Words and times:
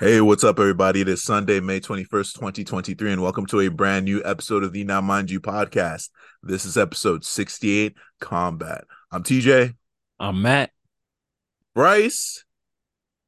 Hey, 0.00 0.20
what's 0.20 0.42
up, 0.42 0.58
everybody? 0.58 1.02
It 1.02 1.08
is 1.08 1.22
Sunday, 1.22 1.60
May 1.60 1.78
21st, 1.78 2.34
2023, 2.34 3.12
and 3.12 3.22
welcome 3.22 3.46
to 3.46 3.60
a 3.60 3.68
brand 3.68 4.06
new 4.06 4.22
episode 4.24 4.64
of 4.64 4.72
the 4.72 4.82
Now 4.84 5.00
Mind 5.00 5.30
You 5.30 5.38
podcast. 5.38 6.08
This 6.42 6.64
is 6.64 6.76
episode 6.76 7.24
68 7.24 7.94
Combat. 8.18 8.84
I'm 9.12 9.22
TJ. 9.22 9.76
I'm 10.18 10.42
Matt. 10.42 10.70
Bryce 11.74 12.44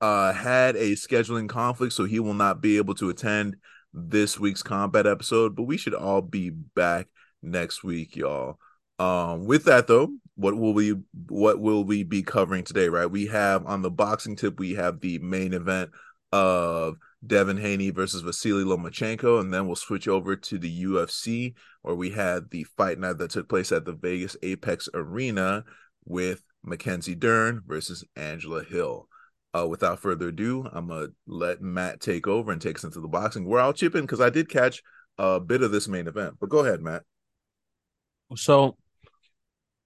uh, 0.00 0.32
had 0.32 0.74
a 0.77 0.92
scheduling 0.92 1.49
conflict, 1.49 1.92
so 1.92 2.06
he 2.06 2.19
will 2.19 2.35
not 2.35 2.60
be 2.60 2.78
able 2.78 2.94
to 2.94 3.10
attend 3.10 3.56
this 3.92 4.40
week's 4.40 4.62
combat 4.62 5.06
episode, 5.06 5.54
but 5.54 5.65
we 5.65 5.76
should 5.76 5.94
all 5.94 6.22
be 6.22 6.51
back 6.51 7.06
next 7.42 7.85
week, 7.85 8.17
y'all. 8.17 8.58
Um, 8.99 9.44
with 9.44 9.65
that 9.65 9.87
though, 9.87 10.08
what 10.35 10.56
will 10.56 10.72
we 10.72 10.96
what 11.28 11.60
will 11.60 11.85
we 11.85 12.03
be 12.04 12.22
covering 12.22 12.65
today? 12.65 12.88
Right, 12.88 13.10
we 13.10 13.26
have 13.26 13.67
on 13.67 13.83
the 13.83 13.90
boxing 13.90 14.35
tip, 14.35 14.58
we 14.58 14.74
have 14.74 15.01
the 15.01 15.19
main 15.19 15.53
event 15.53 15.90
of 16.34 16.96
Devin 17.24 17.59
Haney 17.59 17.90
versus 17.90 18.22
Vasily 18.22 18.64
Lomachenko, 18.64 19.40
and 19.40 19.54
then 19.54 19.68
we'll 19.68 19.77
switch 19.77 20.09
over 20.09 20.34
to 20.34 20.59
the 20.59 20.84
UFC, 20.84 21.54
where 21.82 21.95
we 21.95 22.10
had 22.10 22.50
the 22.50 22.64
fight 22.76 22.98
night 22.98 23.18
that 23.18 23.30
took 23.30 23.48
place 23.48 23.70
at 23.70 23.84
the 23.84 23.92
Vegas 23.92 24.36
Apex 24.42 24.88
Arena 24.95 25.64
with 26.04 26.42
Mackenzie 26.64 27.14
Dern 27.14 27.62
versus 27.64 28.04
Angela 28.16 28.64
Hill. 28.64 29.06
Uh, 29.56 29.68
without 29.68 30.00
further 30.00 30.28
ado, 30.28 30.68
I'm 30.73 30.88
gonna 30.88 31.06
let 31.28 31.62
Matt 31.62 32.00
take 32.00 32.26
over 32.26 32.51
and 32.51 32.60
take 32.60 32.78
us 32.78 32.84
into 32.84 33.01
the 33.01 33.06
boxing. 33.06 33.46
Where 33.46 33.60
I'll 33.60 33.73
chip 33.73 33.95
in 33.95 34.01
because 34.01 34.20
I 34.20 34.28
did 34.28 34.48
catch 34.48 34.82
a 35.16 35.38
bit 35.38 35.62
of 35.62 35.70
this 35.70 35.87
main 35.87 36.09
event. 36.09 36.34
But 36.40 36.48
go 36.48 36.64
ahead, 36.64 36.80
Matt. 36.80 37.04
So, 38.34 38.76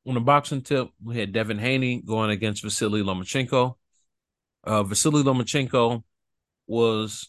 on 0.07 0.15
the 0.15 0.21
boxing 0.21 0.63
tip, 0.63 0.89
we 1.05 1.19
had 1.19 1.35
Devin 1.35 1.59
Haney 1.59 2.01
going 2.01 2.31
against 2.31 2.63
Vasily 2.63 3.03
Lomachenko. 3.03 3.75
Uh, 4.65 4.83
Vasily 4.85 5.23
Lomachenko 5.23 6.03
was 6.69 7.29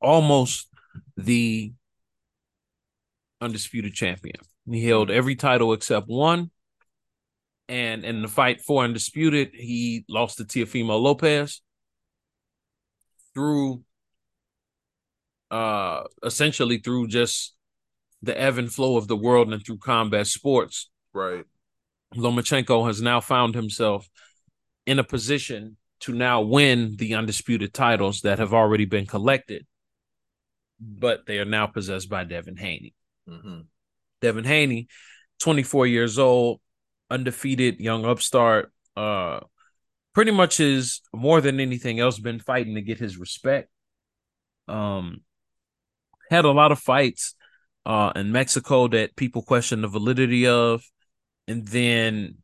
almost 0.00 0.68
the 1.16 1.72
undisputed 3.40 3.92
champion. 3.92 4.36
He 4.70 4.86
held 4.86 5.10
every 5.10 5.36
title 5.36 5.72
except 5.72 6.08
one. 6.08 6.50
And 7.68 8.04
in 8.04 8.22
the 8.22 8.28
fight 8.28 8.60
for 8.60 8.84
undisputed, 8.84 9.50
he 9.54 10.04
lost 10.08 10.38
to 10.38 10.44
Teofimo 10.44 11.00
Lopez 11.00 11.60
through 13.34 13.82
uh 15.50 16.02
essentially 16.22 16.78
through 16.78 17.06
just 17.08 17.54
the 18.22 18.38
ebb 18.38 18.58
and 18.58 18.72
flow 18.72 18.96
of 18.96 19.08
the 19.08 19.16
world 19.16 19.52
and 19.52 19.64
through 19.64 19.78
combat 19.78 20.26
sports. 20.26 20.90
Right. 21.12 21.44
Lomachenko 22.14 22.86
has 22.86 23.00
now 23.00 23.20
found 23.20 23.54
himself 23.54 24.08
in 24.86 24.98
a 24.98 25.04
position 25.04 25.76
to 26.02 26.12
now 26.12 26.40
win 26.40 26.96
the 26.96 27.14
undisputed 27.14 27.72
titles 27.72 28.22
that 28.22 28.38
have 28.38 28.52
already 28.52 28.84
been 28.84 29.06
collected, 29.06 29.66
but 30.80 31.26
they 31.26 31.38
are 31.38 31.44
now 31.44 31.66
possessed 31.66 32.08
by 32.08 32.24
Devin 32.24 32.56
Haney. 32.56 32.94
Mm-hmm. 33.28 33.60
Devin 34.20 34.44
Haney, 34.44 34.88
24 35.40 35.86
years 35.86 36.18
old, 36.18 36.60
undefeated 37.08 37.78
young 37.78 38.04
upstart, 38.04 38.72
uh, 38.96 39.40
pretty 40.12 40.32
much 40.32 40.58
is 40.58 41.02
more 41.14 41.40
than 41.40 41.60
anything 41.60 42.00
else 42.00 42.18
been 42.18 42.40
fighting 42.40 42.74
to 42.74 42.82
get 42.82 42.98
his 42.98 43.16
respect. 43.16 43.68
Um, 44.66 45.20
had 46.30 46.44
a 46.44 46.50
lot 46.50 46.72
of 46.72 46.78
fights 46.78 47.34
uh 47.84 48.12
in 48.14 48.30
Mexico 48.30 48.86
that 48.86 49.16
people 49.16 49.42
question 49.42 49.82
the 49.82 49.88
validity 49.88 50.46
of, 50.46 50.84
and 51.48 51.66
then 51.66 52.41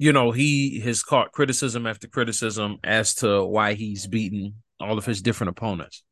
you 0.00 0.14
know, 0.14 0.30
he 0.30 0.80
has 0.80 1.02
caught 1.02 1.30
criticism 1.30 1.86
after 1.86 2.08
criticism 2.08 2.78
as 2.82 3.16
to 3.16 3.44
why 3.44 3.74
he's 3.74 4.06
beaten 4.06 4.54
all 4.80 4.96
of 4.96 5.04
his 5.04 5.20
different 5.20 5.50
opponents. 5.50 6.02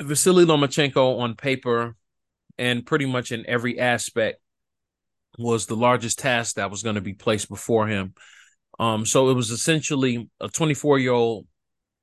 Vasily 0.00 0.44
Lomachenko 0.44 1.18
on 1.18 1.34
paper 1.34 1.96
and 2.56 2.86
pretty 2.86 3.06
much 3.06 3.32
in 3.32 3.44
every 3.48 3.80
aspect 3.80 4.38
was 5.36 5.66
the 5.66 5.74
largest 5.74 6.20
task 6.20 6.54
that 6.54 6.70
was 6.70 6.84
going 6.84 6.94
to 6.94 7.00
be 7.00 7.14
placed 7.14 7.48
before 7.48 7.88
him. 7.88 8.14
Um, 8.78 9.04
so 9.04 9.30
it 9.30 9.34
was 9.34 9.50
essentially 9.50 10.30
a 10.40 10.48
24 10.48 11.00
year 11.00 11.10
old 11.10 11.48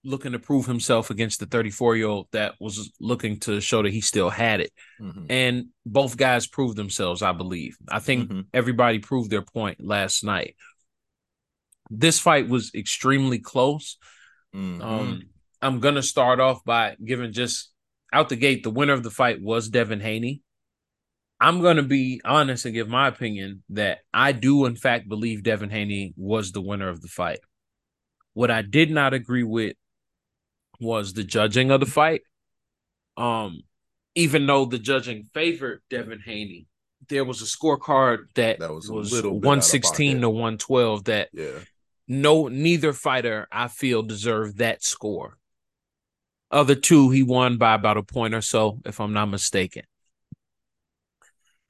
looking 0.04 0.32
to 0.32 0.40
prove 0.40 0.66
himself 0.66 1.10
against 1.10 1.40
the 1.40 1.46
34 1.46 1.96
year 1.96 2.08
old 2.08 2.28
that 2.32 2.56
was 2.60 2.92
looking 3.00 3.40
to 3.40 3.62
show 3.62 3.84
that 3.84 3.92
he 3.92 4.02
still 4.02 4.30
had 4.30 4.62
it. 4.62 4.72
Mm-hmm. 5.00 5.26
And 5.30 5.66
both 5.86 6.18
guys 6.18 6.48
proved 6.48 6.76
themselves, 6.76 7.22
I 7.22 7.34
believe. 7.34 7.78
I 7.90 8.00
think 8.00 8.30
mm-hmm. 8.30 8.42
everybody 8.54 9.00
proved 9.00 9.30
their 9.30 9.44
point 9.44 9.84
last 9.84 10.24
night. 10.24 10.56
This 11.90 12.20
fight 12.20 12.48
was 12.48 12.72
extremely 12.74 13.40
close. 13.40 13.98
Mm-hmm. 14.56 14.82
Um, 14.82 15.22
I'm 15.62 15.80
going 15.80 15.96
to 15.96 16.04
start 16.04 16.40
off 16.40 16.64
by 16.64 16.96
giving 17.04 17.32
just 17.32 17.72
out 18.12 18.30
the 18.30 18.36
gate 18.36 18.64
the 18.64 18.70
winner 18.70 18.94
of 18.94 19.04
the 19.04 19.12
fight 19.12 19.42
was 19.42 19.70
Devin 19.70 20.00
Haney. 20.00 20.42
I'm 21.40 21.62
going 21.62 21.78
to 21.78 21.84
be 21.84 22.22
honest 22.24 22.66
and 22.66 22.74
give 22.74 22.88
my 22.88 23.08
opinion 23.08 23.64
that 23.70 24.00
I 24.14 24.32
do, 24.32 24.66
in 24.66 24.76
fact, 24.76 25.10
believe 25.10 25.44
Devin 25.44 25.72
Haney 25.72 26.14
was 26.16 26.52
the 26.52 26.62
winner 26.62 26.88
of 26.88 27.02
the 27.02 27.08
fight. 27.08 27.40
What 28.34 28.52
I 28.52 28.62
did 28.62 28.92
not 28.92 29.14
agree 29.14 29.44
with 29.44 29.76
was 30.82 31.14
the 31.14 31.24
judging 31.24 31.72
of 31.72 31.80
the 31.80 31.86
fight. 31.86 32.22
Um, 33.16 33.62
even 34.16 34.46
though 34.46 34.66
the 34.66 34.80
judging 34.80 35.24
favored 35.34 35.82
Devin 35.90 36.22
Haney, 36.26 36.66
there 37.08 37.24
was 37.24 37.42
a 37.42 37.46
scorecard 37.46 38.26
that, 38.36 38.60
that 38.60 38.74
was, 38.74 38.90
was 38.90 39.12
116 39.12 40.22
to 40.22 40.30
112 40.30 41.04
that 41.06 41.30
yeah. 41.34 41.60
no 42.08 42.48
neither 42.48 42.94
fighter 42.94 43.48
I 43.52 43.68
feel 43.68 44.02
deserved 44.02 44.58
that 44.58 44.84
score. 44.84 45.38
Other 46.50 46.76
two 46.76 47.10
he 47.12 47.24
won 47.24 47.58
by 47.58 47.76
about 47.76 47.98
a 47.98 48.04
point 48.04 48.34
or 48.34 48.42
so, 48.42 48.80
if 48.86 49.00
I'm 49.00 49.14
not 49.14 49.28
mistaken. 49.28 49.84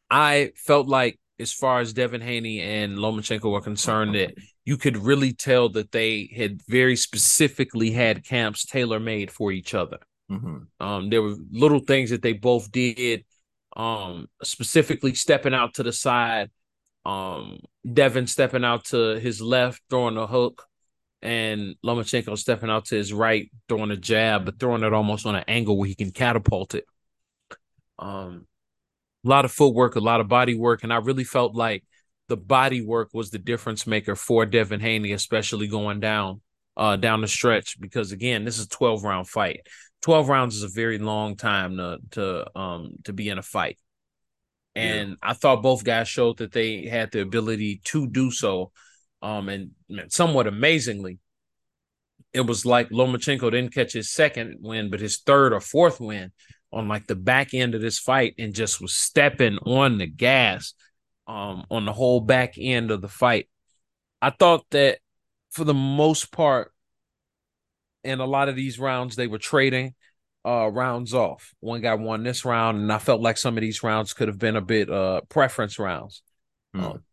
I 0.09 0.51
felt 0.55 0.87
like 0.87 1.19
as 1.39 1.53
far 1.53 1.79
as 1.79 1.93
Devin 1.93 2.21
Haney 2.21 2.61
and 2.61 2.97
Lomachenko 2.97 3.51
were 3.51 3.61
concerned, 3.61 4.15
that 4.15 4.33
you 4.65 4.77
could 4.77 4.97
really 4.97 5.33
tell 5.33 5.69
that 5.69 5.91
they 5.91 6.31
had 6.35 6.61
very 6.67 6.95
specifically 6.95 7.91
had 7.91 8.23
camps 8.23 8.65
tailor 8.65 8.99
made 8.99 9.31
for 9.31 9.51
each 9.51 9.73
other. 9.73 9.97
Mm-hmm. 10.31 10.85
Um, 10.85 11.09
there 11.09 11.21
were 11.21 11.35
little 11.51 11.79
things 11.79 12.11
that 12.11 12.21
they 12.21 12.33
both 12.33 12.71
did, 12.71 13.25
um, 13.75 14.27
specifically 14.43 15.13
stepping 15.15 15.53
out 15.53 15.75
to 15.75 15.83
the 15.83 15.91
side, 15.91 16.51
um, 17.05 17.59
Devin 17.91 18.27
stepping 18.27 18.63
out 18.63 18.85
to 18.85 19.19
his 19.19 19.41
left, 19.41 19.81
throwing 19.89 20.17
a 20.17 20.27
hook, 20.27 20.67
and 21.21 21.75
Lomachenko 21.83 22.37
stepping 22.37 22.69
out 22.69 22.85
to 22.85 22.95
his 22.95 23.11
right, 23.13 23.51
throwing 23.67 23.91
a 23.91 23.97
jab, 23.97 24.45
but 24.45 24.59
throwing 24.59 24.83
it 24.83 24.93
almost 24.93 25.25
on 25.25 25.35
an 25.35 25.43
angle 25.47 25.77
where 25.77 25.87
he 25.87 25.95
can 25.95 26.11
catapult 26.11 26.75
it. 26.75 26.85
Um, 27.97 28.47
a 29.25 29.29
lot 29.29 29.45
of 29.45 29.51
footwork, 29.51 29.95
a 29.95 29.99
lot 29.99 30.21
of 30.21 30.27
body 30.27 30.55
work, 30.55 30.83
and 30.83 30.93
I 30.93 30.97
really 30.97 31.23
felt 31.23 31.55
like 31.55 31.83
the 32.31 32.37
body 32.37 32.81
work 32.81 33.09
was 33.13 33.29
the 33.29 33.37
difference 33.37 33.85
maker 33.85 34.15
for 34.15 34.45
Devin 34.45 34.79
Haney, 34.79 35.11
especially 35.11 35.67
going 35.67 35.99
down 35.99 36.39
uh 36.77 36.95
down 36.95 37.19
the 37.19 37.27
stretch. 37.27 37.77
Because 37.77 38.13
again, 38.13 38.45
this 38.45 38.57
is 38.57 38.67
a 38.67 38.69
12 38.69 39.03
round 39.03 39.27
fight. 39.27 39.67
12 40.01 40.29
rounds 40.29 40.55
is 40.55 40.63
a 40.63 40.69
very 40.69 40.97
long 40.97 41.35
time 41.35 41.75
to 41.75 41.99
to 42.11 42.57
um 42.57 42.93
to 43.03 43.11
be 43.11 43.27
in 43.27 43.37
a 43.37 43.41
fight. 43.41 43.77
And 44.75 45.09
yeah. 45.09 45.15
I 45.21 45.33
thought 45.33 45.61
both 45.61 45.83
guys 45.83 46.07
showed 46.07 46.37
that 46.37 46.53
they 46.53 46.85
had 46.85 47.11
the 47.11 47.19
ability 47.19 47.81
to 47.83 48.07
do 48.07 48.31
so. 48.31 48.71
Um 49.21 49.49
and 49.49 49.71
somewhat 50.07 50.47
amazingly, 50.47 51.19
it 52.31 52.47
was 52.47 52.65
like 52.65 52.91
Lomachenko 52.91 53.51
didn't 53.51 53.73
catch 53.73 53.91
his 53.91 54.09
second 54.09 54.59
win, 54.61 54.89
but 54.89 55.01
his 55.01 55.17
third 55.17 55.51
or 55.51 55.59
fourth 55.59 55.99
win 55.99 56.31
on 56.71 56.87
like 56.87 57.07
the 57.07 57.15
back 57.15 57.53
end 57.53 57.75
of 57.75 57.81
this 57.81 57.99
fight 57.99 58.35
and 58.39 58.55
just 58.55 58.79
was 58.79 58.95
stepping 58.95 59.57
on 59.65 59.97
the 59.97 60.07
gas 60.07 60.73
um 61.31 61.65
on 61.71 61.85
the 61.85 61.93
whole 61.93 62.19
back 62.19 62.55
end 62.57 62.91
of 62.91 63.01
the 63.01 63.07
fight. 63.07 63.47
I 64.21 64.31
thought 64.31 64.65
that 64.71 64.99
for 65.51 65.63
the 65.63 65.73
most 65.73 66.31
part 66.31 66.71
in 68.03 68.19
a 68.19 68.25
lot 68.25 68.49
of 68.49 68.55
these 68.55 68.79
rounds 68.79 69.15
they 69.15 69.27
were 69.27 69.37
trading 69.37 69.95
uh 70.45 70.67
rounds 70.67 71.13
off. 71.13 71.53
One 71.59 71.81
guy 71.81 71.93
won 71.93 72.23
this 72.23 72.43
round 72.43 72.79
and 72.79 72.91
I 72.91 72.97
felt 72.97 73.21
like 73.21 73.37
some 73.37 73.57
of 73.57 73.61
these 73.61 73.83
rounds 73.83 74.13
could 74.13 74.27
have 74.27 74.39
been 74.39 74.55
a 74.55 74.61
bit 74.61 74.89
uh 74.89 75.21
preference 75.29 75.79
rounds. 75.79 76.21
Hmm. 76.73 76.83
Um, 76.83 77.03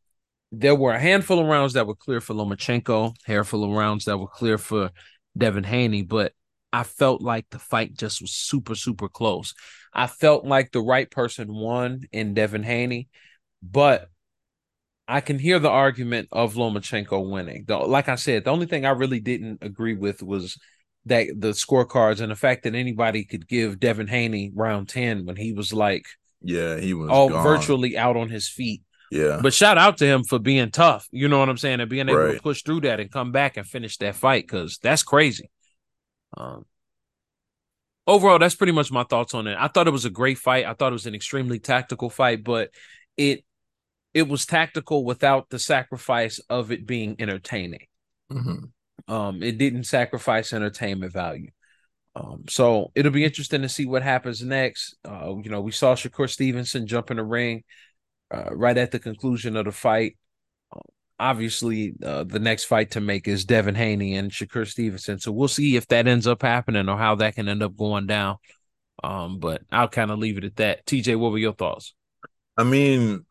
there 0.50 0.75
were 0.75 0.94
a 0.94 1.00
handful 1.00 1.38
of 1.38 1.46
rounds 1.46 1.75
that 1.75 1.87
were 1.87 1.94
clear 1.94 2.20
for 2.20 2.34
Lomachenko, 2.34 3.14
handful 3.26 3.64
of 3.64 3.70
rounds 3.70 4.06
that 4.06 4.16
were 4.16 4.28
clear 4.28 4.56
for 4.56 4.90
Devin 5.37 5.64
Haney, 5.64 6.02
but 6.02 6.32
I 6.72 6.84
felt 6.84 7.20
like 7.20 7.46
the 7.50 7.58
fight 7.58 7.94
just 7.94 8.22
was 8.22 8.32
super, 8.32 8.75
super 8.75 9.08
close. 9.08 9.54
I 9.92 10.06
felt 10.06 10.46
like 10.46 10.72
the 10.72 10.81
right 10.81 11.10
person 11.10 11.52
won 11.52 12.02
in 12.12 12.32
Devin 12.32 12.62
Haney, 12.62 13.08
but 13.62 14.08
I 15.10 15.22
can 15.22 15.38
hear 15.38 15.58
the 15.58 15.70
argument 15.70 16.28
of 16.31 16.55
Lomachenko 16.55 17.31
winning. 17.31 17.64
Like 17.66 18.10
I 18.10 18.16
said, 18.16 18.44
the 18.44 18.50
only 18.50 18.66
thing 18.66 18.84
I 18.84 18.90
really 18.90 19.20
didn't 19.20 19.62
agree 19.62 19.94
with 19.94 20.22
was 20.22 20.58
that 21.06 21.28
the 21.34 21.52
scorecards 21.52 22.20
and 22.20 22.31
the 22.31 22.37
fact 22.37 22.64
that 22.64 22.75
anybody 22.75 23.25
could 23.25 23.49
give 23.49 23.81
Devin 23.81 24.06
Haney 24.06 24.52
round 24.55 24.90
10 24.90 25.25
when 25.25 25.37
he 25.37 25.55
was 25.55 25.72
like, 25.72 26.05
yeah, 26.43 26.78
he 26.78 26.93
was 26.93 27.08
all 27.08 27.31
gone. 27.31 27.43
virtually 27.43 27.96
out 27.96 28.19
on 28.19 28.28
his 28.28 28.49
feet. 28.49 28.82
Yeah. 29.10 29.40
But 29.43 29.55
shout 29.55 29.78
out 29.78 29.96
to 29.99 30.06
him 30.06 30.25
for 30.25 30.38
being 30.38 30.70
tough. 30.70 31.08
You 31.11 31.28
know 31.28 31.38
what 31.38 31.49
I'm 31.49 31.56
saying? 31.56 31.81
And 31.81 31.88
being 31.88 32.11
able 32.11 32.19
right. 32.19 32.34
to 32.34 32.43
push 32.43 32.62
through 32.62 32.82
that 32.82 33.00
and 33.00 33.11
come 33.11 33.32
back 33.32 33.56
and 33.56 33.66
finish 33.66 33.96
that 33.99 34.14
fight 34.14 34.46
because 34.46 34.78
that's 34.82 35.02
crazy. 35.02 35.50
Um, 36.37 36.66
overall, 38.06 38.38
that's 38.38 38.54
pretty 38.54 38.75
much 38.75 38.93
my 38.93 39.04
thoughts 39.04 39.32
on 39.32 39.46
it. 39.46 39.56
I 39.58 39.69
thought 39.69 39.88
it 39.88 39.93
was 39.93 40.04
a 40.04 40.11
great 40.11 40.37
fight. 40.37 40.66
I 40.66 40.75
thought 40.75 40.93
it 40.93 40.93
was 40.93 41.06
an 41.06 41.14
extremely 41.14 41.58
tactical 41.58 42.11
fight, 42.11 42.44
but 42.44 42.69
it 43.16 43.44
it 44.18 44.28
was 44.28 44.44
tactical 44.44 45.04
without 45.04 45.48
the 45.48 45.60
sacrifice 45.60 46.40
of 46.50 46.72
it 46.72 46.86
being 46.86 47.14
entertaining. 47.20 47.86
Mm-hmm. 48.32 49.12
Um, 49.12 49.42
it 49.44 49.58
didn't 49.58 49.84
sacrifice 49.84 50.52
entertainment 50.52 51.12
value. 51.12 51.50
Um, 52.16 52.44
so 52.48 52.90
it'll 52.96 53.12
be 53.12 53.24
interesting 53.24 53.62
to 53.62 53.68
see 53.68 53.86
what 53.86 54.02
happens 54.02 54.42
next. 54.42 54.96
Uh, 55.04 55.36
you 55.40 55.50
know, 55.50 55.60
we 55.60 55.70
saw 55.70 55.94
Shakur 55.94 56.28
Stevenson 56.28 56.88
jump 56.88 57.12
in 57.12 57.18
the 57.18 57.22
ring 57.22 57.62
uh, 58.34 58.50
right 58.50 58.76
at 58.76 58.90
the 58.90 58.98
conclusion 58.98 59.56
of 59.56 59.66
the 59.66 59.72
fight. 59.72 60.16
Uh, 60.74 60.80
obviously, 61.20 61.94
uh, 62.04 62.24
the 62.24 62.40
next 62.40 62.64
fight 62.64 62.90
to 62.92 63.00
make 63.00 63.28
is 63.28 63.44
Devin 63.44 63.76
Haney 63.76 64.16
and 64.16 64.32
Shakur 64.32 64.66
Stevenson. 64.66 65.20
So 65.20 65.30
we'll 65.30 65.46
see 65.46 65.76
if 65.76 65.86
that 65.88 66.08
ends 66.08 66.26
up 66.26 66.42
happening 66.42 66.88
or 66.88 66.98
how 66.98 67.14
that 67.14 67.36
can 67.36 67.48
end 67.48 67.62
up 67.62 67.76
going 67.76 68.08
down. 68.08 68.38
Um, 69.04 69.38
but 69.38 69.62
I'll 69.70 69.86
kind 69.86 70.10
of 70.10 70.18
leave 70.18 70.38
it 70.38 70.44
at 70.44 70.56
that. 70.56 70.86
TJ, 70.86 71.16
what 71.16 71.30
were 71.30 71.38
your 71.38 71.54
thoughts? 71.54 71.94
I 72.56 72.64
mean, 72.64 73.24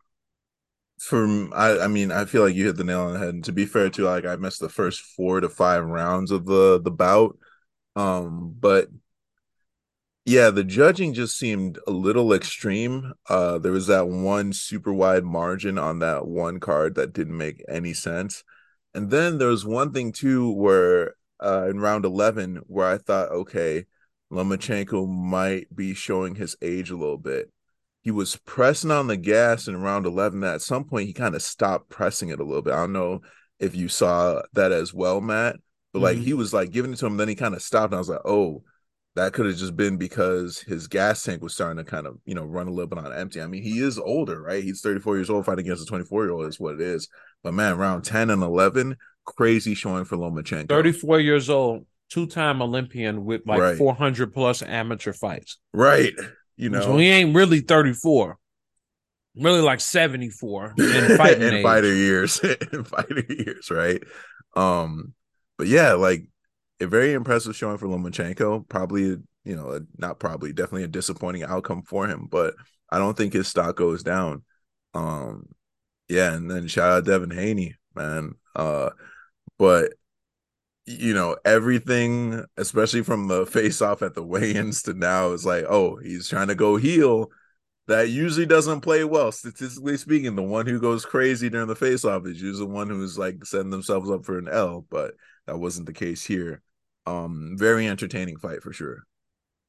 for 1.00 1.26
I, 1.54 1.82
I 1.82 1.88
mean, 1.88 2.12
I 2.12 2.26
feel 2.26 2.44
like 2.44 2.56
you 2.56 2.66
hit 2.66 2.78
the 2.78 2.84
nail 2.84 3.02
on 3.02 3.14
the 3.14 3.20
head. 3.20 3.30
And 3.30 3.44
to 3.46 3.52
be 3.52 3.66
fair, 3.66 3.90
too, 3.90 4.04
like 4.04 4.26
I 4.26 4.36
missed 4.36 4.60
the 4.60 4.70
first 4.70 5.02
four 5.02 5.40
to 5.42 5.50
five 5.50 5.84
rounds 5.86 6.32
of 6.32 6.46
the 6.46 6.80
the 6.82 6.92
bout. 6.92 7.38
Um, 7.96 8.56
but 8.60 8.90
yeah, 10.26 10.50
the 10.50 10.64
judging 10.64 11.14
just 11.14 11.38
seemed 11.38 11.80
a 11.88 11.92
little 11.92 12.34
extreme. 12.34 13.14
Uh, 13.30 13.60
there 13.60 13.72
was 13.72 13.88
that 13.88 14.10
one 14.10 14.52
super 14.52 14.92
wide 14.92 15.24
margin 15.24 15.78
on 15.78 16.00
that 16.00 16.28
one 16.28 16.60
card 16.60 16.96
that 16.96 17.14
didn't 17.14 17.38
make 17.38 17.64
any 17.70 17.94
sense. 17.94 18.44
And 18.94 19.10
then 19.10 19.38
there 19.38 19.50
was 19.50 19.66
one 19.66 19.94
thing 19.94 20.12
too 20.12 20.52
where 20.52 21.16
uh, 21.42 21.68
in 21.70 21.80
round 21.80 22.04
11 22.06 22.58
where 22.68 22.88
I 22.88 22.98
thought, 22.98 23.30
okay, 23.32 23.86
Lomachenko 24.32 25.08
might 25.08 25.74
be 25.74 25.94
showing 25.94 26.36
his 26.36 26.58
age 26.62 26.90
a 26.90 26.98
little 26.98 27.18
bit. 27.18 27.52
He 28.08 28.12
was 28.12 28.38
pressing 28.38 28.90
on 28.90 29.08
the 29.08 29.18
gas 29.18 29.68
in 29.68 29.76
round 29.82 30.06
11. 30.06 30.42
At 30.42 30.62
some 30.62 30.86
point, 30.86 31.08
he 31.08 31.14
kind 31.14 31.36
of 31.36 31.42
stopped 31.42 31.90
pressing 31.90 32.30
it 32.30 32.40
a 32.40 32.44
little 32.46 32.62
bit. 32.62 32.72
I 32.72 32.78
don't 32.78 32.94
know 32.94 33.20
if 33.60 33.76
you 33.76 33.90
saw 33.90 34.42
that 34.54 34.72
as 34.72 34.94
well, 34.94 35.20
Matt, 35.20 35.58
but 35.92 36.02
like 36.02 36.16
mm-hmm. 36.16 36.24
he 36.24 36.34
was 36.34 36.54
like 36.54 36.72
giving 36.72 36.94
it 36.94 37.00
to 37.00 37.06
him, 37.06 37.18
then 37.18 37.28
he 37.28 37.36
kind 37.36 37.54
of 37.54 37.62
stopped. 37.62 37.92
And 37.92 37.96
I 37.96 37.98
was 37.98 38.08
like, 38.08 38.22
oh, 38.24 38.64
that 39.16 39.34
could 39.34 39.46
have 39.46 39.58
just 39.58 39.76
been 39.76 39.98
because 39.98 40.60
his 40.60 40.88
gas 40.88 41.22
tank 41.22 41.44
was 41.44 41.54
starting 41.54 41.84
to 41.84 41.92
kind 41.92 42.08
of 42.08 42.18
you 42.24 42.34
know 42.34 42.46
run 42.46 42.70
a 42.70 42.72
little 42.72 42.88
bit 42.88 42.98
on 42.98 43.12
empty. 43.12 43.42
I 43.42 43.48
mean, 43.48 43.62
he 43.62 43.80
is 43.80 44.00
older, 44.00 44.42
right? 44.42 44.64
He's 44.64 44.80
34 44.80 45.18
years 45.18 45.30
old, 45.30 45.46
fighting 45.46 45.66
against 45.66 45.84
a 45.84 45.86
24 45.86 46.24
year 46.24 46.32
old 46.32 46.48
is 46.48 46.62
what 46.62 46.76
it 46.76 46.82
is. 46.82 47.10
But 47.44 47.56
man, 47.56 47.78
round 47.78 48.06
10 48.06 48.30
and 48.30 48.42
11, 48.42 48.96
crazy 49.26 49.74
showing 49.74 50.06
for 50.06 50.16
Lomachenko. 50.16 50.70
34 50.70 51.20
years 51.20 51.50
old, 51.50 51.86
two 52.10 52.26
time 52.26 52.62
Olympian 52.62 53.26
with 53.26 53.42
like 53.46 53.60
right. 53.60 53.78
400 53.78 54.34
plus 54.34 54.62
amateur 54.62 55.12
fights. 55.12 55.58
Right. 55.74 56.14
You 56.58 56.70
know, 56.70 56.82
so 56.82 56.98
he 56.98 57.08
ain't 57.08 57.36
really 57.36 57.60
34. 57.62 58.38
Really 59.36 59.62
like 59.62 59.80
74 59.80 60.74
in 60.78 61.18
fighting 61.18 61.44
in 61.44 61.64
fighter 61.64 61.94
years. 61.94 62.40
in 62.74 62.84
fighter 62.84 63.24
years, 63.30 63.70
right? 63.70 64.02
Um, 64.56 65.14
but 65.58 65.68
yeah, 65.68 65.94
like 65.94 66.28
a 66.80 66.88
very 66.88 67.14
impressive 67.14 67.56
showing 67.56 67.78
for 67.78 67.88
Lomachenko. 67.88 68.68
Probably, 68.68 69.18
you 69.44 69.56
know, 69.56 69.80
not 69.98 70.20
probably, 70.20 70.54
definitely 70.54 70.84
a 70.84 70.88
disappointing 70.88 71.44
outcome 71.44 71.84
for 71.84 72.08
him, 72.08 72.28
but 72.30 72.56
I 72.90 72.98
don't 72.98 73.16
think 73.16 73.34
his 73.34 73.48
stock 73.48 73.76
goes 73.76 74.02
down. 74.02 74.44
Um, 74.96 75.48
yeah, 76.10 76.34
and 76.34 76.50
then 76.50 76.68
shout 76.68 76.92
out 76.92 77.06
Devin 77.06 77.32
Haney, 77.32 77.76
man. 77.94 78.34
Uh, 78.56 78.90
but 79.60 79.94
you 80.88 81.14
know, 81.14 81.36
everything, 81.46 82.46
especially 82.56 83.04
from 83.04 83.28
the 83.28 83.46
face 83.46 83.82
off 83.82 84.02
at 84.02 84.16
the 84.16 84.24
weigh-ins 84.24 84.84
to 84.84 84.94
now, 84.94 85.34
is 85.34 85.46
like, 85.46 85.66
oh, 85.70 85.98
he's 85.98 86.30
trying 86.30 86.48
to 86.48 86.56
go 86.56 86.78
heel. 86.78 87.30
That 87.88 88.10
usually 88.10 88.46
doesn't 88.46 88.82
play 88.82 89.04
well, 89.04 89.32
statistically 89.32 89.98
speaking. 89.98 90.36
The 90.36 90.44
one 90.44 90.66
who 90.66 90.80
goes 90.80 91.06
crazy 91.06 91.50
during 91.50 91.68
the 91.68 91.76
face 91.76 92.04
off 92.06 92.26
is 92.26 92.42
usually 92.42 92.68
the 92.68 92.74
one 92.74 92.90
who's 92.90 93.18
like 93.18 93.46
setting 93.46 93.70
themselves 93.70 94.10
up 94.10 94.26
for 94.26 94.38
an 94.38 94.50
L, 94.50 94.86
but 94.90 95.14
that 95.46 95.58
wasn't 95.58 95.88
the 95.88 95.94
case 95.94 96.24
here. 96.24 96.62
Um, 97.06 97.56
very 97.58 97.88
entertaining 97.88 98.38
fight 98.38 98.62
for 98.62 98.74
sure. 98.74 99.04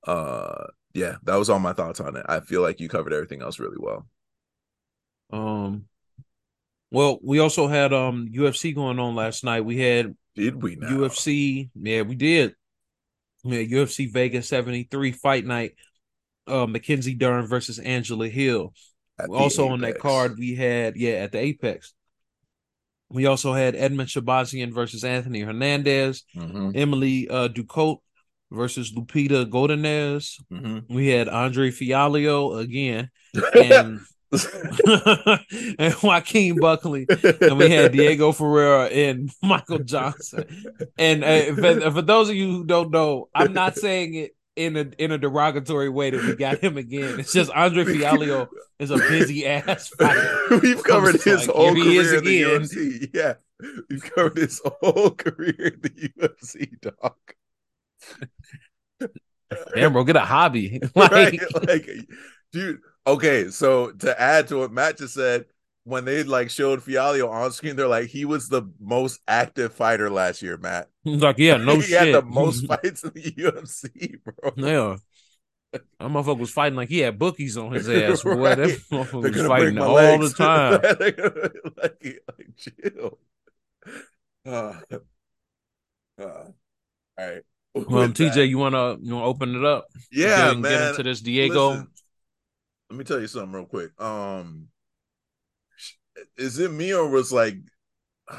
Uh, 0.05 0.67
yeah, 0.95 1.17
that 1.25 1.37
was 1.37 1.51
all 1.51 1.61
my 1.61 1.73
thoughts 1.73 2.01
on 2.01 2.17
it. 2.17 2.27
I 2.29 2.41
feel 2.41 2.63
like 2.63 2.81
you 2.81 2.89
covered 2.89 3.13
everything 3.13 3.43
else 3.43 3.61
really 3.61 3.77
well. 3.79 4.07
Um, 5.31 5.85
well, 6.91 7.19
we 7.23 7.39
also 7.39 7.69
had 7.69 7.93
um 7.93 8.29
UFC 8.33 8.75
going 8.75 8.99
on 8.99 9.15
last 9.15 9.45
night. 9.45 9.65
We 9.65 9.79
had 9.79 10.17
did 10.39 10.63
we 10.63 10.77
now? 10.77 10.89
UFC? 10.89 11.71
Yeah, 11.75 12.03
we 12.03 12.15
did. 12.15 12.55
Yeah, 13.45 13.61
UFC 13.61 14.11
Vegas 14.13 14.49
73 14.49 15.13
fight 15.13 15.45
night. 15.45 15.73
Uh, 16.47 16.67
Mackenzie 16.67 17.15
Dern 17.15 17.47
versus 17.47 17.79
Angela 17.79 18.29
Hill. 18.29 18.73
Also 19.31 19.65
Apex. 19.65 19.73
on 19.73 19.81
that 19.81 19.99
card, 19.99 20.37
we 20.39 20.55
had 20.55 20.97
yeah 20.97 21.15
at 21.15 21.33
the 21.33 21.39
Apex. 21.39 21.93
We 23.11 23.27
also 23.27 23.53
had 23.53 23.75
Edmund 23.75 24.11
Shahbazyan 24.11 24.73
versus 24.73 25.03
Anthony 25.03 25.41
Hernandez, 25.41 26.25
mm-hmm. 26.37 26.71
Emily 26.75 27.29
uh, 27.29 27.49
Ducote 27.49 27.99
versus 28.51 28.93
Lupita 28.93 29.45
Godinez. 29.49 30.41
Mm-hmm. 30.53 30.95
We 30.95 31.09
had 31.09 31.29
Andre 31.29 31.71
Fialho 31.71 32.61
again, 32.61 33.11
and 33.55 34.01
and 35.79 35.95
Joaquin 36.03 36.57
Buckley, 36.57 37.07
and 37.41 37.57
we 37.57 37.71
had 37.71 37.93
Diego 37.93 38.33
Ferreira 38.33 38.87
and 38.87 39.31
Michael 39.43 39.79
Johnson. 39.79 40.45
And 40.99 41.25
uh, 41.25 41.55
for, 41.55 41.91
for 41.93 42.03
those 42.03 42.29
of 42.29 42.35
you 42.37 42.51
who 42.51 42.65
don't 42.65 42.91
know, 42.91 43.29
I'm 43.35 43.55
not 43.55 43.77
saying 43.77 44.15
it 44.15 44.37
in 44.59 44.77
a 44.77 44.91
in 44.99 45.13
a 45.13 45.19
derogatory 45.19 45.89
way 45.89 46.11
that 46.11 46.23
we 46.23 46.35
got 46.35 46.59
him 46.59 46.77
again. 46.77 47.21
It's 47.21 47.33
just 47.33 47.51
Andre 47.53 47.85
Fialho 47.85 48.49
is 48.79 48.91
a 48.91 48.97
busy 48.97 49.47
ass 49.47 49.89
fighter. 49.99 50.61
We've 50.61 50.83
covered 50.83 51.23
his 51.23 51.47
like, 51.47 51.57
whole 51.57 51.75
career 51.75 52.19
in 52.19 52.25
the 52.25 52.43
UFC. 52.43 53.11
Yeah, 53.15 53.35
we've 53.89 54.03
covered 54.03 54.37
his 54.37 54.61
whole 54.65 55.11
career 55.11 55.55
in 55.75 55.81
the 55.81 56.11
UFC, 56.19 56.81
dog. 56.81 57.15
Damn, 59.75 59.93
bro, 59.93 60.05
get 60.05 60.17
a 60.17 60.21
hobby. 60.21 60.81
like, 60.95 61.11
right? 61.13 61.41
like, 61.67 61.89
dude. 62.53 62.81
Okay, 63.09 63.49
so 63.49 63.91
to 63.91 64.21
add 64.21 64.49
to 64.49 64.59
what 64.59 64.71
Matt 64.71 64.99
just 64.99 65.15
said, 65.15 65.47
when 65.85 66.05
they 66.05 66.25
like 66.25 66.51
showed 66.51 66.81
Fialho 66.81 67.31
on 67.31 67.51
screen, 67.53 67.75
they're 67.75 67.89
like, 67.89 68.09
he 68.09 68.27
was 68.27 68.51
the 68.51 68.65
most 68.79 69.21
active 69.27 69.73
fighter 69.73 70.11
last 70.11 70.43
year, 70.43 70.59
Matt. 70.59 70.91
He's 71.05 71.23
like, 71.23 71.39
yeah, 71.39 71.57
no 71.57 71.77
he 71.77 71.83
shit. 71.83 71.99
had 71.99 72.15
the 72.15 72.23
most 72.27 72.67
fights 72.67 73.05
in 73.05 73.13
the 73.15 73.33
UFC, 73.33 74.19
bro. 74.23 74.53
Yeah. 74.57 74.97
That 75.73 75.83
motherfucker 76.01 76.39
was 76.39 76.51
fighting 76.51 76.77
like 76.77 76.91
he 76.91 76.99
had 76.99 77.19
bookies 77.19 77.57
on 77.57 77.73
his 77.73 77.89
ass. 77.89 78.23
Boy, 78.23 78.35
right. 78.35 78.57
that 78.59 78.69
motherfucker 78.91 79.35
was 79.35 79.47
fighting 79.47 79.79
all 79.79 79.95
legs. 79.95 80.35
the 80.35 80.45
time. 80.45 80.73
like, 81.79 81.99
like, 82.29 82.49
chill. 82.57 83.19
Uh, 84.47 84.75
uh, 86.21 86.25
all 86.25 86.55
right. 87.19 87.43
Well, 87.75 88.09
TJ, 88.09 88.49
you 88.49 88.59
wanna 88.59 88.97
you 89.01 89.15
wanna 89.15 89.27
open 89.27 89.55
it 89.55 89.65
up? 89.65 89.89
Yeah, 90.11 90.49
get, 90.49 90.59
man. 90.59 90.73
Get 90.73 90.89
into 90.91 91.03
this 91.05 91.21
Diego. 91.21 91.71
Listen, 91.71 91.89
let 92.91 92.99
me 92.99 93.05
tell 93.05 93.21
you 93.21 93.27
something 93.27 93.53
real 93.53 93.67
quick. 93.67 93.91
Um, 94.01 94.69
is 96.37 96.59
it 96.59 96.71
me 96.71 96.93
or 96.93 97.09
was 97.09 97.33
like 97.33 97.57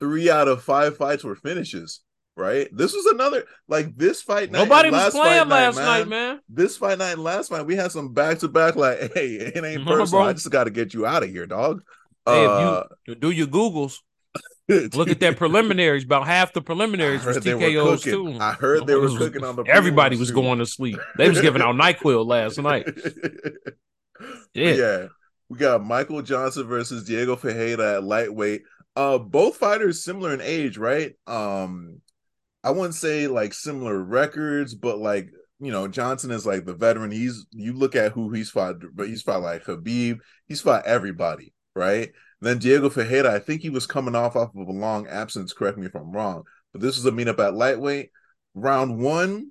three 0.00 0.30
out 0.30 0.48
of 0.48 0.62
five 0.62 0.96
fights 0.96 1.24
were 1.24 1.36
finishes? 1.36 2.00
Right. 2.36 2.68
This 2.72 2.92
was 2.92 3.06
another 3.06 3.44
like 3.68 3.96
this 3.96 4.20
fight 4.20 4.50
night. 4.50 4.64
Nobody 4.64 4.90
was 4.90 5.12
playing 5.12 5.48
last 5.48 5.76
night, 5.76 5.84
night, 6.00 6.08
man. 6.08 6.40
This 6.48 6.76
fight 6.76 6.98
night 6.98 7.12
and 7.12 7.22
last 7.22 7.50
fight, 7.50 7.64
we 7.64 7.76
had 7.76 7.92
some 7.92 8.12
back 8.12 8.40
to 8.40 8.48
back. 8.48 8.74
Like, 8.74 8.98
hey, 9.14 9.34
it 9.34 9.64
ain't 9.64 9.86
personal. 9.86 10.24
I 10.24 10.32
just 10.32 10.50
got 10.50 10.64
to 10.64 10.70
get 10.70 10.94
you 10.94 11.06
out 11.06 11.22
of 11.22 11.30
here, 11.30 11.46
dog. 11.46 11.82
Hey, 12.26 12.44
uh, 12.44 12.80
if 12.80 12.86
you 13.06 13.14
do 13.14 13.30
your 13.30 13.46
googles, 13.46 13.98
look 14.68 15.08
at 15.08 15.20
that 15.20 15.36
preliminaries. 15.36 16.04
About 16.04 16.26
half 16.26 16.52
the 16.52 16.62
preliminaries 16.62 17.24
was 17.24 17.38
TKOs 17.38 18.02
too. 18.02 18.38
I 18.40 18.52
heard 18.52 18.86
they 18.86 18.94
were 18.94 19.08
cooking 19.18 19.44
on 19.44 19.56
the. 19.56 19.64
Everybody 19.64 20.16
was 20.16 20.28
too. 20.28 20.34
going 20.34 20.58
to 20.58 20.66
sleep. 20.66 20.98
They 21.18 21.28
was 21.28 21.40
giving 21.40 21.62
out 21.62 21.74
Nyquil 21.74 22.26
last 22.26 22.58
night. 22.58 22.86
Yeah. 24.54 24.74
yeah. 24.74 25.06
We 25.48 25.58
got 25.58 25.84
Michael 25.84 26.22
Johnson 26.22 26.66
versus 26.68 27.04
Diego 27.04 27.34
Ferreira 27.34 27.96
at 27.96 28.04
lightweight. 28.04 28.62
Uh, 28.94 29.18
both 29.18 29.56
fighters 29.56 30.04
similar 30.04 30.32
in 30.32 30.40
age, 30.40 30.78
right? 30.78 31.14
Um, 31.26 32.00
I 32.62 32.70
wouldn't 32.70 32.94
say 32.94 33.26
like 33.26 33.52
similar 33.52 33.98
records, 34.02 34.74
but 34.74 34.98
like 34.98 35.30
you 35.58 35.72
know, 35.72 35.88
Johnson 35.88 36.30
is 36.30 36.46
like 36.46 36.64
the 36.64 36.74
veteran. 36.74 37.10
He's 37.10 37.44
you 37.50 37.72
look 37.72 37.96
at 37.96 38.12
who 38.12 38.30
he's 38.30 38.50
fought, 38.50 38.76
but 38.94 39.08
he's 39.08 39.22
fought 39.22 39.42
like 39.42 39.64
Khabib. 39.64 40.20
He's 40.46 40.60
fought 40.60 40.86
everybody, 40.86 41.52
right? 41.74 42.12
And 42.40 42.48
then 42.48 42.58
Diego 42.58 42.90
Ferreira, 42.90 43.32
I 43.32 43.38
think 43.38 43.62
he 43.62 43.70
was 43.70 43.86
coming 43.86 44.14
off 44.14 44.36
off 44.36 44.54
of 44.54 44.68
a 44.68 44.72
long 44.72 45.06
absence. 45.06 45.52
Correct 45.52 45.78
me 45.78 45.86
if 45.86 45.94
I'm 45.94 46.12
wrong, 46.12 46.44
but 46.72 46.80
this 46.80 46.96
was 46.96 47.06
a 47.06 47.12
meetup 47.12 47.38
at 47.38 47.54
lightweight. 47.54 48.10
Round 48.54 48.98
one, 48.98 49.50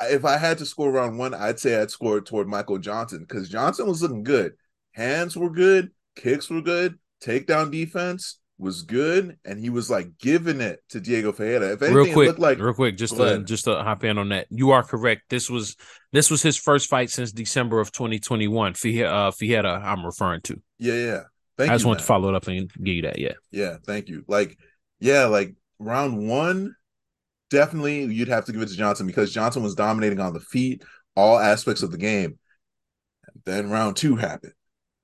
if 0.00 0.24
I 0.24 0.38
had 0.38 0.58
to 0.58 0.66
score 0.66 0.90
round 0.90 1.18
one, 1.18 1.34
I'd 1.34 1.58
say 1.58 1.80
I'd 1.80 1.90
score 1.90 2.20
toward 2.20 2.48
Michael 2.48 2.78
Johnson 2.78 3.20
because 3.20 3.48
Johnson 3.48 3.86
was 3.86 4.02
looking 4.02 4.22
good 4.22 4.54
hands 4.94 5.36
were 5.36 5.50
good, 5.50 5.90
kicks 6.16 6.48
were 6.48 6.62
good, 6.62 6.98
takedown 7.22 7.70
defense. 7.70 8.38
was 8.56 8.82
good, 8.82 9.36
and 9.44 9.58
he 9.58 9.68
was 9.68 9.90
like 9.90 10.16
giving 10.20 10.60
it 10.60 10.78
to 10.88 11.00
Diego 11.00 11.32
Ferreira. 11.32 11.72
If 11.72 11.82
anything, 11.82 11.96
real 11.96 12.12
quick, 12.12 12.26
looked 12.28 12.38
like 12.38 12.58
real 12.58 12.72
quick, 12.72 12.96
just 12.96 13.16
to 13.16 13.42
just 13.42 13.64
to 13.64 13.82
hop 13.82 14.04
in 14.04 14.16
on 14.16 14.28
that. 14.28 14.46
You 14.50 14.70
are 14.70 14.84
correct. 14.84 15.22
This 15.28 15.50
was 15.50 15.76
this 16.12 16.30
was 16.30 16.40
his 16.42 16.56
first 16.56 16.88
fight 16.88 17.10
since 17.10 17.32
December 17.32 17.80
of 17.80 17.90
2021. 17.90 18.74
Fie- 18.74 19.02
uh, 19.04 19.32
Fiera, 19.32 19.82
I'm 19.84 20.06
referring 20.06 20.40
to. 20.42 20.60
yeah, 20.78 20.94
yeah. 20.94 21.20
Thank 21.56 21.70
I 21.70 21.74
just 21.74 21.86
want 21.86 21.98
to 22.00 22.04
follow 22.04 22.28
it 22.28 22.34
up 22.34 22.46
and 22.48 22.70
give 22.82 22.94
you 22.94 23.02
that. 23.02 23.18
Yeah, 23.18 23.34
Yeah, 23.50 23.76
thank 23.86 24.08
you. 24.08 24.24
Like, 24.26 24.58
yeah, 25.00 25.26
like 25.26 25.54
round 25.78 26.28
one, 26.28 26.74
definitely 27.50 28.04
you'd 28.04 28.28
have 28.28 28.46
to 28.46 28.52
give 28.52 28.62
it 28.62 28.68
to 28.68 28.76
Johnson 28.76 29.06
because 29.06 29.32
Johnson 29.32 29.62
was 29.62 29.74
dominating 29.74 30.20
on 30.20 30.34
the 30.34 30.40
feet, 30.40 30.84
all 31.16 31.38
aspects 31.38 31.82
of 31.82 31.90
the 31.92 31.98
game. 31.98 32.38
Then 33.44 33.70
round 33.70 33.96
two 33.96 34.16
happened. 34.16 34.52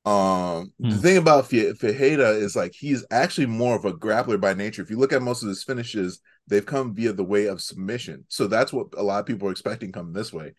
Um, 0.04 0.72
the 0.88 0.96
Hmm. 0.96 1.00
thing 1.00 1.16
about 1.18 1.48
Fe- 1.48 1.74
Ferreira 1.74 2.30
is 2.30 2.56
like 2.56 2.74
he's 2.74 3.04
actually 3.10 3.46
more 3.46 3.76
of 3.76 3.84
a 3.86 3.92
grappler 3.92 4.40
by 4.40 4.54
nature. 4.54 4.82
If 4.82 4.90
you 4.90 4.98
look 4.98 5.12
at 5.12 5.22
most 5.22 5.42
of 5.42 5.48
his 5.48 5.64
finishes, 5.64 6.20
they've 6.48 6.66
come 6.66 6.94
via 6.94 7.12
the 7.12 7.24
way 7.24 7.46
of 7.46 7.60
submission. 7.62 8.24
So 8.28 8.46
that's 8.46 8.72
what 8.72 8.88
a 8.96 9.02
lot 9.02 9.20
of 9.20 9.26
people 9.26 9.48
are 9.48 9.52
expecting 9.52 9.92
coming 9.92 10.12
this 10.14 10.32
way. 10.32 10.54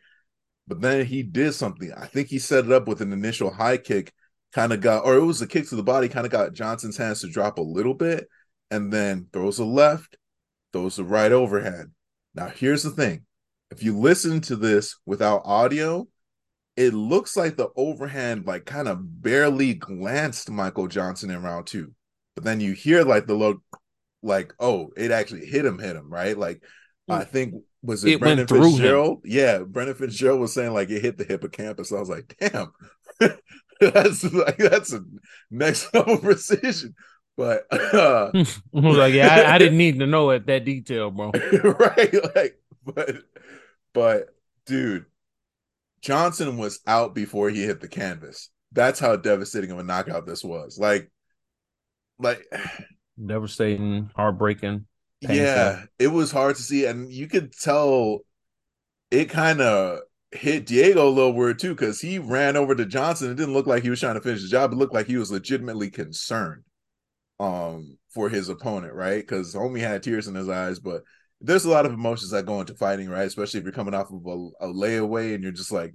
But 0.67 0.81
then 0.81 1.05
he 1.05 1.23
did 1.23 1.53
something. 1.53 1.91
I 1.93 2.07
think 2.07 2.29
he 2.29 2.39
set 2.39 2.65
it 2.65 2.71
up 2.71 2.87
with 2.87 3.01
an 3.01 3.13
initial 3.13 3.51
high 3.51 3.77
kick, 3.77 4.13
kind 4.53 4.73
of 4.73 4.81
got, 4.81 5.05
or 5.05 5.15
it 5.15 5.23
was 5.23 5.41
a 5.41 5.47
kick 5.47 5.67
to 5.69 5.75
the 5.75 5.83
body, 5.83 6.09
kind 6.09 6.25
of 6.25 6.31
got 6.31 6.53
Johnson's 6.53 6.97
hands 6.97 7.21
to 7.21 7.29
drop 7.29 7.57
a 7.57 7.61
little 7.61 7.93
bit, 7.93 8.27
and 8.69 8.91
then 8.91 9.27
throws 9.31 9.59
a 9.59 9.65
left, 9.65 10.17
throws 10.73 10.99
a 10.99 11.03
right 11.03 11.31
overhand. 11.31 11.91
Now, 12.35 12.47
here's 12.47 12.83
the 12.83 12.91
thing 12.91 13.25
if 13.69 13.83
you 13.83 13.97
listen 13.97 14.41
to 14.41 14.55
this 14.55 14.97
without 15.05 15.41
audio, 15.45 16.07
it 16.75 16.93
looks 16.93 17.35
like 17.35 17.57
the 17.57 17.69
overhand, 17.75 18.45
like, 18.45 18.65
kind 18.65 18.87
of 18.87 19.21
barely 19.21 19.73
glanced 19.73 20.49
Michael 20.49 20.87
Johnson 20.87 21.29
in 21.29 21.41
round 21.41 21.67
two. 21.67 21.93
But 22.35 22.43
then 22.43 22.59
you 22.59 22.73
hear, 22.73 23.03
like, 23.03 23.27
the 23.27 23.35
low, 23.35 23.61
like, 24.21 24.53
oh, 24.59 24.91
it 24.95 25.11
actually 25.11 25.45
hit 25.45 25.65
him, 25.65 25.79
hit 25.79 25.95
him, 25.95 26.09
right? 26.09 26.37
Like, 26.37 26.63
I 27.09 27.23
mm. 27.23 27.27
think 27.27 27.55
was 27.83 28.05
it, 28.05 28.13
It 28.13 28.19
Brendan 28.19 28.47
through 28.47 28.65
him. 28.65 28.71
Fitzgerald? 28.71 29.21
Yeah, 29.25 29.59
Brendan 29.59 29.95
Fitzgerald 29.95 30.39
was 30.39 30.53
saying 30.53 30.73
like 30.73 30.89
it 30.89 31.01
hit 31.01 31.17
the 31.17 31.23
hippocampus. 31.23 31.91
I 31.91 31.99
was 31.99 32.09
like, 32.09 32.35
damn, 32.39 32.71
that's 33.93 34.23
like 34.31 34.57
that's 34.57 34.93
a 34.93 35.03
next 35.49 35.91
level 35.93 36.19
precision. 36.19 36.93
But 37.35 37.65
uh, 37.71 38.29
I 38.33 38.79
like, 38.79 39.13
yeah, 39.15 39.27
I, 39.27 39.55
I 39.55 39.57
didn't 39.57 39.77
need 39.77 39.97
to 39.99 40.05
know 40.05 40.29
it 40.29 40.45
that 40.45 40.65
detail, 40.65 41.09
bro. 41.09 41.31
right, 41.31 42.35
like, 42.35 42.59
but 42.85 43.15
but 43.93 44.35
dude, 44.67 45.05
Johnson 46.01 46.57
was 46.57 46.79
out 46.85 47.15
before 47.15 47.49
he 47.49 47.63
hit 47.63 47.81
the 47.81 47.87
canvas. 47.87 48.49
That's 48.71 48.99
how 48.99 49.15
devastating 49.15 49.71
of 49.71 49.79
a 49.79 49.83
knockout 49.83 50.27
this 50.27 50.43
was. 50.43 50.77
Like, 50.77 51.11
like 52.19 52.45
Devastating, 53.25 54.11
heartbreaking. 54.15 54.85
Painful. 55.21 55.35
Yeah, 55.35 55.85
it 55.97 56.07
was 56.07 56.31
hard 56.31 56.57
to 56.57 56.61
see, 56.61 56.85
and 56.85 57.11
you 57.11 57.27
could 57.27 57.53
tell 57.57 58.19
it 59.09 59.29
kind 59.29 59.61
of 59.61 60.01
hit 60.31 60.65
Diego 60.65 61.07
a 61.07 61.09
little 61.09 61.33
weird 61.33 61.59
too, 61.59 61.75
because 61.75 61.99
he 62.01 62.19
ran 62.19 62.55
over 62.55 62.75
to 62.75 62.85
Johnson. 62.85 63.31
It 63.31 63.35
didn't 63.35 63.53
look 63.53 63.67
like 63.67 63.83
he 63.83 63.89
was 63.89 63.99
trying 63.99 64.15
to 64.15 64.21
finish 64.21 64.41
the 64.41 64.47
job. 64.47 64.71
It 64.71 64.77
looked 64.77 64.93
like 64.93 65.07
he 65.07 65.17
was 65.17 65.31
legitimately 65.31 65.89
concerned 65.89 66.63
um 67.39 67.97
for 68.13 68.29
his 68.29 68.49
opponent, 68.49 68.93
right? 68.93 69.21
Because 69.21 69.55
homie 69.55 69.79
had 69.79 70.03
tears 70.03 70.27
in 70.27 70.35
his 70.35 70.49
eyes, 70.49 70.79
but 70.79 71.03
there's 71.41 71.65
a 71.65 71.69
lot 71.69 71.85
of 71.85 71.93
emotions 71.93 72.31
that 72.31 72.45
go 72.45 72.59
into 72.59 72.75
fighting, 72.75 73.09
right? 73.09 73.25
Especially 73.25 73.59
if 73.59 73.63
you're 73.63 73.73
coming 73.73 73.93
off 73.93 74.11
of 74.11 74.25
a, 74.25 74.65
a 74.65 74.67
layaway 74.67 75.33
and 75.33 75.41
you're 75.41 75.51
just 75.51 75.71
like, 75.71 75.93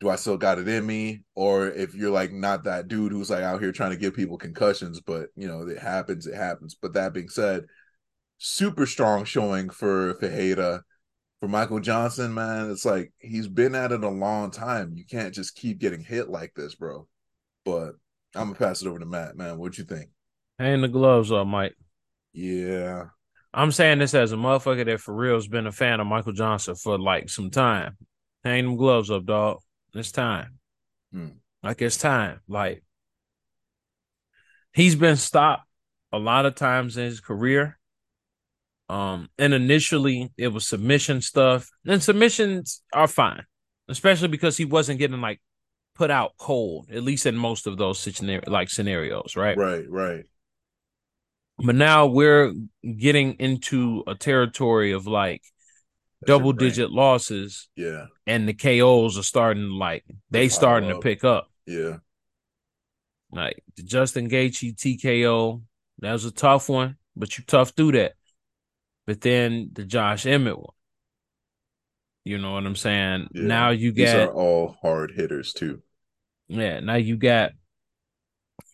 do 0.00 0.08
I 0.08 0.16
still 0.16 0.36
got 0.36 0.58
it 0.58 0.66
in 0.66 0.84
me? 0.84 1.22
Or 1.34 1.68
if 1.68 1.94
you're 1.94 2.10
like 2.10 2.32
not 2.32 2.64
that 2.64 2.88
dude 2.88 3.12
who's 3.12 3.30
like 3.30 3.42
out 3.42 3.60
here 3.60 3.70
trying 3.70 3.90
to 3.90 3.96
give 3.96 4.14
people 4.14 4.38
concussions, 4.38 5.00
but 5.00 5.28
you 5.36 5.46
know, 5.46 5.62
it 5.68 5.78
happens, 5.78 6.26
it 6.26 6.34
happens. 6.34 6.74
But 6.74 6.94
that 6.94 7.12
being 7.12 7.28
said, 7.28 7.66
super 8.38 8.86
strong 8.86 9.24
showing 9.24 9.70
for 9.70 10.14
Ferreira. 10.14 10.82
For 11.40 11.48
Michael 11.48 11.80
Johnson, 11.80 12.34
man, 12.34 12.70
it's 12.70 12.84
like 12.84 13.12
he's 13.18 13.48
been 13.48 13.74
at 13.74 13.92
it 13.92 14.04
a 14.04 14.08
long 14.08 14.50
time. 14.50 14.92
You 14.94 15.06
can't 15.06 15.34
just 15.34 15.56
keep 15.56 15.78
getting 15.78 16.04
hit 16.04 16.28
like 16.28 16.52
this, 16.54 16.74
bro. 16.74 17.08
But 17.64 17.94
I'm 18.34 18.52
gonna 18.52 18.54
pass 18.54 18.82
it 18.82 18.88
over 18.88 18.98
to 18.98 19.06
Matt, 19.06 19.36
man. 19.36 19.58
What 19.58 19.78
you 19.78 19.84
think? 19.84 20.10
Hang 20.58 20.82
the 20.82 20.88
gloves 20.88 21.32
up, 21.32 21.46
Mike. 21.46 21.74
Yeah, 22.34 23.06
I'm 23.52 23.72
saying 23.72 23.98
this 23.98 24.14
as 24.14 24.32
a 24.32 24.36
motherfucker 24.36 24.84
that 24.84 25.00
for 25.00 25.14
real's 25.14 25.48
been 25.48 25.66
a 25.66 25.72
fan 25.72 25.98
of 25.98 26.06
Michael 26.06 26.32
Johnson 26.32 26.74
for 26.74 26.98
like 26.98 27.28
some 27.28 27.50
time. 27.50 27.96
Hang 28.44 28.64
them 28.64 28.76
gloves 28.76 29.10
up, 29.10 29.24
dog. 29.24 29.60
It's 29.94 30.12
time. 30.12 30.58
Hmm. 31.12 31.28
Like 31.62 31.82
it's 31.82 31.96
time. 31.96 32.40
Like 32.48 32.84
he's 34.72 34.94
been 34.94 35.16
stopped 35.16 35.66
a 36.12 36.18
lot 36.18 36.46
of 36.46 36.54
times 36.54 36.96
in 36.96 37.04
his 37.04 37.20
career. 37.20 37.78
Um, 38.90 39.28
and 39.38 39.54
initially 39.54 40.32
it 40.36 40.48
was 40.48 40.66
submission 40.66 41.20
stuff, 41.20 41.70
and 41.86 42.02
submissions 42.02 42.82
are 42.92 43.06
fine, 43.06 43.44
especially 43.88 44.26
because 44.26 44.56
he 44.56 44.64
wasn't 44.64 44.98
getting 44.98 45.20
like 45.20 45.40
put 45.94 46.10
out 46.10 46.32
cold, 46.38 46.88
at 46.90 47.04
least 47.04 47.24
in 47.24 47.36
most 47.36 47.68
of 47.68 47.76
those 47.78 48.00
scenario 48.00 48.42
like 48.48 48.68
scenarios, 48.68 49.36
right? 49.36 49.56
right, 49.56 49.88
right. 49.88 50.24
But 51.64 51.76
now 51.76 52.06
we're 52.06 52.52
getting 52.82 53.34
into 53.34 54.02
a 54.08 54.16
territory 54.16 54.90
of 54.90 55.06
like 55.06 55.42
That's 56.22 56.26
double 56.26 56.52
digit 56.52 56.90
losses, 56.90 57.68
Yeah, 57.76 58.06
and 58.26 58.48
the 58.48 58.54
KOs 58.54 59.16
are 59.16 59.22
starting 59.22 59.70
like 59.70 60.04
they 60.32 60.48
starting 60.48 60.88
to 60.88 60.98
pick 60.98 61.22
up. 61.22 61.48
yeah, 61.64 61.98
Like 63.30 63.62
the 63.76 63.84
Justin 63.84 64.28
Gaethje 64.28 64.74
TKO, 64.74 65.62
that 66.00 66.12
was 66.12 66.24
a 66.24 66.32
tough 66.32 66.68
one, 66.68 66.96
but 67.14 67.38
you 67.38 67.44
tough 67.46 67.70
through 67.76 67.92
that. 67.92 68.14
But 69.10 69.22
then 69.22 69.70
the 69.72 69.84
Josh 69.84 70.24
Emmett 70.24 70.56
one, 70.56 70.72
you 72.24 72.38
know 72.38 72.52
what 72.52 72.64
I'm 72.64 72.76
saying? 72.76 73.26
yeah. 73.34 73.42
Now 73.42 73.70
you 73.70 73.90
get 73.90 74.06
These 74.06 74.14
are 74.14 74.32
all 74.32 74.76
hard 74.80 75.10
hitters 75.10 75.52
too. 75.52 75.82
yeah, 76.46 76.78
now 76.78 76.94
you 76.94 77.16
got 77.16 77.50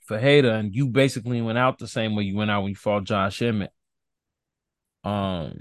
Ferreira, 0.06 0.58
and 0.58 0.74
you 0.74 0.88
basically 0.88 1.40
went 1.40 1.56
out 1.56 1.78
the 1.78 1.88
same 1.88 2.14
way 2.14 2.24
you 2.24 2.36
went 2.36 2.50
out 2.50 2.60
when 2.64 2.68
you 2.68 2.76
fought 2.76 3.04
Josh 3.04 3.40
Emmett. 3.40 3.70
Um, 5.04 5.60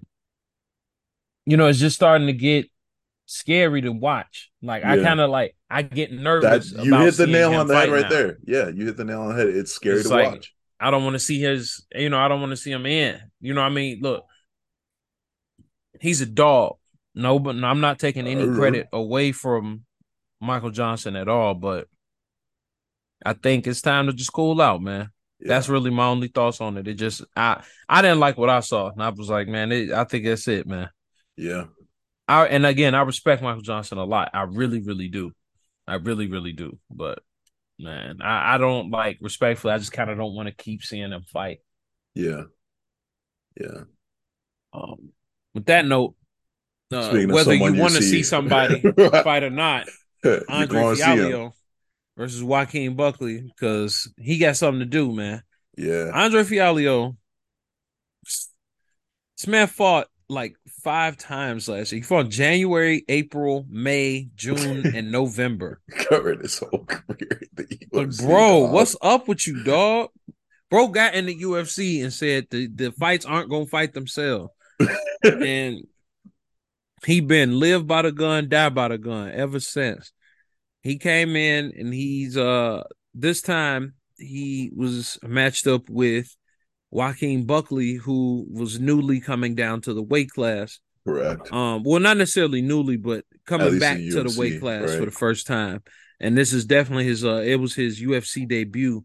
you 1.45 1.55
know, 1.55 1.67
it's 1.67 1.79
just 1.79 1.95
starting 1.95 2.27
to 2.27 2.33
get 2.33 2.65
scary 3.27 3.81
to 3.83 3.93
watch. 3.93 4.51
Like 4.61 4.83
I 4.83 5.01
kind 5.01 5.21
of 5.21 5.29
like 5.29 5.55
I 5.69 5.83
get 5.83 6.09
That 6.09 6.17
nervous. 6.21 6.73
you 6.73 6.93
about 6.93 7.05
hit 7.05 7.15
the 7.15 7.27
nail 7.27 7.53
on 7.53 7.67
the 7.67 7.75
head 7.75 7.89
right 7.91 8.01
now. 8.03 8.09
there. 8.09 8.37
Yeah, 8.43 8.67
you 8.67 8.85
hit 8.87 8.97
the 8.97 9.05
nail 9.05 9.21
on 9.21 9.29
the 9.29 9.35
head. 9.35 9.47
It's 9.47 9.71
scary 9.71 9.99
It's 9.99 10.09
to 10.09 10.15
like- 10.15 10.31
watch. 10.33 10.51
I 10.81 10.91
don't 10.91 11.05
want 11.05 11.13
to 11.13 11.19
see 11.19 11.39
his, 11.39 11.85
you 11.95 12.09
know, 12.09 12.19
I 12.19 12.27
don't 12.27 12.41
want 12.41 12.49
to 12.49 12.57
see 12.57 12.71
him 12.73 12.85
in. 12.85 13.17
You 13.39 13.53
know 13.53 13.61
what 13.61 13.67
I 13.71 13.73
mean? 13.73 13.99
Look, 14.01 14.25
he's 16.01 16.21
a 16.21 16.25
dog. 16.25 16.77
No, 17.13 17.39
but 17.39 17.55
I'm 17.63 17.79
not 17.81 17.99
taking 17.99 18.27
any 18.27 18.43
Uh-huh. 18.43 18.55
credit 18.55 18.87
away 18.91 19.31
from 19.31 19.85
Michael 20.41 20.71
Johnson 20.71 21.15
at 21.15 21.27
all, 21.29 21.53
but 21.53 21.87
I 23.25 23.33
think 23.33 23.67
it's 23.67 23.81
time 23.81 24.07
to 24.07 24.13
just 24.13 24.33
cool 24.33 24.61
out, 24.61 24.81
man. 24.81 25.09
Yeah. 25.39 25.49
That's 25.49 25.69
really 25.69 25.91
my 25.91 26.05
only 26.07 26.27
thoughts 26.27 26.61
on 26.61 26.77
it. 26.77 26.87
It 26.87 26.95
just 26.95 27.23
I 27.35 27.63
I 27.89 28.01
didn't 28.01 28.19
like 28.19 28.37
what 28.37 28.49
I 28.49 28.59
saw. 28.61 28.89
And 28.91 29.01
I 29.01 29.09
was 29.09 29.29
like, 29.29 29.47
man, 29.47 29.71
it, 29.71 29.91
I 29.91 30.03
think 30.05 30.25
that's 30.25 30.47
it, 30.47 30.67
man. 30.67 30.89
yeah, 31.37 31.65
I 32.27 32.47
and 32.47 32.65
again, 32.65 32.95
I 32.95 33.01
respect 33.01 33.41
Michael 33.41 33.61
Johnson 33.61 33.97
a 33.97 34.03
lot. 34.05 34.31
I 34.33 34.43
really, 34.43 34.81
really 34.81 35.07
do. 35.09 35.31
I 35.87 35.95
really, 35.95 36.27
really 36.27 36.53
do. 36.53 36.79
But 36.89 37.19
man, 37.79 38.21
I, 38.21 38.55
I 38.55 38.57
don't 38.57 38.89
like 38.91 39.17
respectfully. 39.21 39.73
I 39.73 39.77
just 39.77 39.91
kind 39.93 40.09
of 40.09 40.17
don't 40.17 40.35
want 40.35 40.47
to 40.49 40.55
keep 40.55 40.83
seeing 40.83 41.11
him 41.11 41.23
fight. 41.31 41.59
yeah, 42.13 42.43
yeah. 43.59 43.83
Um, 44.73 45.09
with 45.55 45.65
that 45.65 45.85
note, 45.85 46.13
uh, 46.91 47.09
whether 47.09 47.55
you 47.55 47.73
want 47.73 47.95
to 47.95 48.01
see 48.01 48.09
see. 48.17 48.23
somebody 48.23 48.81
fight 49.23 49.41
or 49.43 49.49
not, 49.49 49.87
Andre 50.47 50.67
going 50.67 50.95
to 50.95 51.01
see 51.01 51.03
him. 51.03 51.17
Fialho 51.31 51.51
versus 52.17 52.43
Joaquin 52.43 52.95
Buckley, 52.95 53.41
because 53.41 54.11
he 54.17 54.37
got 54.37 54.55
something 54.57 54.79
to 54.81 54.85
do, 54.85 55.11
man. 55.11 55.41
Yeah, 55.77 56.11
Andre 56.13 56.43
Fialho, 56.43 57.17
this 58.23 59.47
man 59.47 59.67
fought 59.67 60.07
like 60.29 60.55
five 60.83 61.17
times 61.17 61.67
last 61.67 61.91
year. 61.91 61.99
He 61.99 62.03
fought 62.03 62.29
January, 62.29 63.03
April, 63.09 63.65
May, 63.69 64.29
June, 64.35 64.85
and 64.95 65.11
November. 65.11 65.81
covered 65.91 66.41
his 66.41 66.59
whole 66.59 66.85
career. 66.85 67.41
in 67.41 67.49
The 67.53 67.87
Like, 67.91 68.07
UFC, 68.09 68.25
bro, 68.25 68.67
dog. 68.67 68.73
what's 68.73 68.95
up 69.01 69.27
with 69.27 69.45
you, 69.47 69.63
dog? 69.63 70.09
Bro 70.71 70.89
got 70.89 71.13
in 71.13 71.27
the 71.27 71.35
UFC 71.41 72.01
and 72.03 72.11
said 72.11 72.47
the, 72.49 72.67
the 72.67 72.91
fights 72.91 73.25
aren't 73.25 73.49
gonna 73.49 73.67
fight 73.67 73.93
themselves. 73.93 74.51
And 75.23 75.83
he 77.05 77.21
been 77.21 77.59
live 77.59 77.87
by 77.87 78.01
the 78.01 78.11
gun, 78.11 78.49
die 78.49 78.69
by 78.69 78.89
the 78.89 78.97
gun 78.97 79.31
ever 79.31 79.59
since. 79.59 80.11
He 80.81 80.97
came 80.97 81.35
in 81.35 81.73
and 81.77 81.93
he's 81.93 82.37
uh 82.37 82.83
this 83.13 83.41
time 83.41 83.93
he 84.17 84.71
was 84.75 85.17
matched 85.23 85.67
up 85.67 85.89
with 85.89 86.35
Joaquin 86.91 87.45
Buckley, 87.45 87.95
who 87.95 88.47
was 88.49 88.79
newly 88.79 89.19
coming 89.19 89.55
down 89.55 89.81
to 89.81 89.93
the 89.93 90.03
weight 90.03 90.29
class. 90.29 90.79
correct? 91.05 91.51
Um, 91.51 91.83
well, 91.83 91.99
not 91.99 92.17
necessarily 92.17 92.61
newly, 92.61 92.97
but 92.97 93.25
coming 93.45 93.79
back 93.79 93.97
to 93.97 94.23
the 94.23 94.35
weight 94.39 94.59
class 94.59 94.95
for 94.95 95.05
the 95.05 95.11
first 95.11 95.47
time. 95.47 95.83
And 96.19 96.37
this 96.37 96.53
is 96.53 96.65
definitely 96.65 97.05
his 97.05 97.25
uh 97.25 97.43
it 97.45 97.55
was 97.57 97.75
his 97.75 98.01
UFC 98.01 98.47
debut 98.47 99.03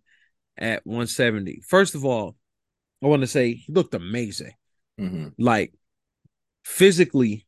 at 0.57 0.87
170. 0.87 1.63
First 1.67 1.95
of 1.95 2.05
all, 2.05 2.37
I 3.03 3.07
want 3.07 3.23
to 3.23 3.27
say 3.27 3.55
he 3.55 3.73
looked 3.73 3.95
amazing. 3.95 4.53
Mm-hmm. 4.99 5.29
Like 5.39 5.75
physically, 6.65 7.47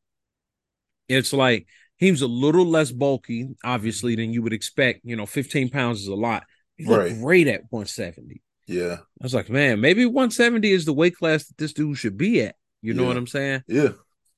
it's 1.08 1.32
like 1.32 1.66
he 1.96 2.10
was 2.10 2.22
a 2.22 2.26
little 2.26 2.66
less 2.66 2.90
bulky, 2.92 3.48
obviously, 3.64 4.16
than 4.16 4.32
you 4.32 4.42
would 4.42 4.52
expect. 4.52 5.00
You 5.04 5.16
know, 5.16 5.26
15 5.26 5.70
pounds 5.70 6.00
is 6.00 6.08
a 6.08 6.14
lot. 6.14 6.44
He 6.76 6.84
looked 6.86 7.10
Right. 7.12 7.20
great 7.20 7.46
at 7.48 7.62
170. 7.70 8.42
Yeah. 8.66 8.96
I 9.00 9.24
was 9.24 9.34
like, 9.34 9.50
man, 9.50 9.80
maybe 9.80 10.06
170 10.06 10.70
is 10.72 10.84
the 10.84 10.92
weight 10.92 11.16
class 11.16 11.46
that 11.46 11.58
this 11.58 11.72
dude 11.72 11.98
should 11.98 12.16
be 12.16 12.40
at. 12.42 12.56
You 12.80 12.94
know 12.94 13.02
Yeah. 13.02 13.08
what 13.08 13.16
I'm 13.16 13.26
saying? 13.26 13.62
Yeah. 13.68 13.90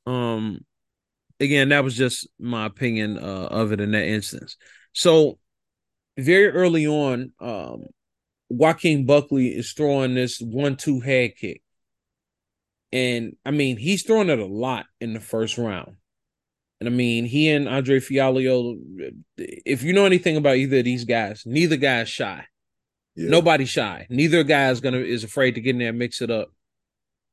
Um, 0.07 0.61
again, 1.41 1.71
that 1.71 1.85
was 1.85 1.97
just 1.97 2.29
my 2.39 2.67
opinion 2.67 3.19
uh, 3.19 3.49
of 3.51 3.73
it 3.73 3.81
in 3.81 3.93
that 3.93 4.07
instance. 4.07 4.57
So, 4.93 5.39
very 6.19 6.49
early 6.49 6.87
on, 6.87 7.33
um, 7.41 7.85
Joaquin 8.51 9.07
Buckley 9.07 9.49
is 9.49 9.73
throwing 9.73 10.15
this 10.15 10.41
one-two 10.41 11.01
head 11.01 11.37
kick, 11.37 11.63
and 12.95 13.37
I 13.45 13.51
mean 13.51 13.77
he's 13.77 14.05
throwing 14.05 14.31
it 14.31 14.39
a 14.39 14.47
lot 14.47 14.87
in 15.01 15.13
the 15.13 15.21
first 15.21 15.59
round. 15.59 15.97
And 16.81 16.89
I 16.89 16.93
mean, 16.93 17.25
he 17.25 17.51
and 17.51 17.69
Andre 17.69 17.99
Fialho, 17.99 18.77
if 19.37 19.83
you 19.83 19.93
know 19.93 20.05
anything 20.05 20.37
about 20.37 20.57
either 20.57 20.79
of 20.79 20.85
these 20.85 21.05
guys, 21.05 21.43
neither 21.47 21.77
guy's 21.77 22.09
shy. 22.09 22.45
Yeah. 23.17 23.31
Nobody 23.31 23.65
shy. 23.65 24.07
Neither 24.11 24.45
guy 24.45 24.71
is 24.71 24.81
gonna 24.81 24.99
is 24.99 25.25
afraid 25.25 25.57
to 25.57 25.61
get 25.61 25.71
in 25.71 25.79
there, 25.79 25.91
and 25.91 25.99
mix 25.99 26.21
it 26.21 26.31
up, 26.31 26.53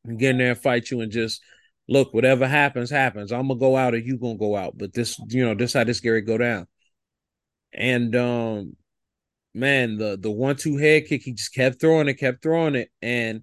and 0.06 0.18
get 0.18 0.32
in 0.32 0.38
there 0.38 0.52
and 0.52 0.60
fight 0.60 0.90
you, 0.90 1.02
and 1.02 1.12
just 1.12 1.42
look. 1.88 2.14
Whatever 2.14 2.48
happens, 2.48 2.90
happens. 2.90 3.32
I'm 3.32 3.48
gonna 3.48 3.60
go 3.60 3.76
out, 3.76 3.94
or 3.94 3.98
you 3.98 4.18
gonna 4.18 4.38
go 4.38 4.56
out. 4.56 4.78
But 4.78 4.94
this, 4.94 5.20
you 5.28 5.46
know, 5.46 5.54
this 5.54 5.74
how 5.74 5.84
this 5.84 6.00
Gary 6.00 6.22
go 6.22 6.38
down. 6.38 6.68
And 7.74 8.16
um, 8.16 8.76
man, 9.54 9.98
the 9.98 10.18
the 10.18 10.32
one 10.32 10.56
two 10.56 10.78
head 10.78 11.08
kick, 11.08 11.24
he 11.24 11.34
just 11.34 11.54
kept 11.54 11.82
throwing 11.82 12.08
it, 12.08 12.16
kept 12.16 12.42
throwing 12.42 12.76
it, 12.76 12.90
and 13.02 13.42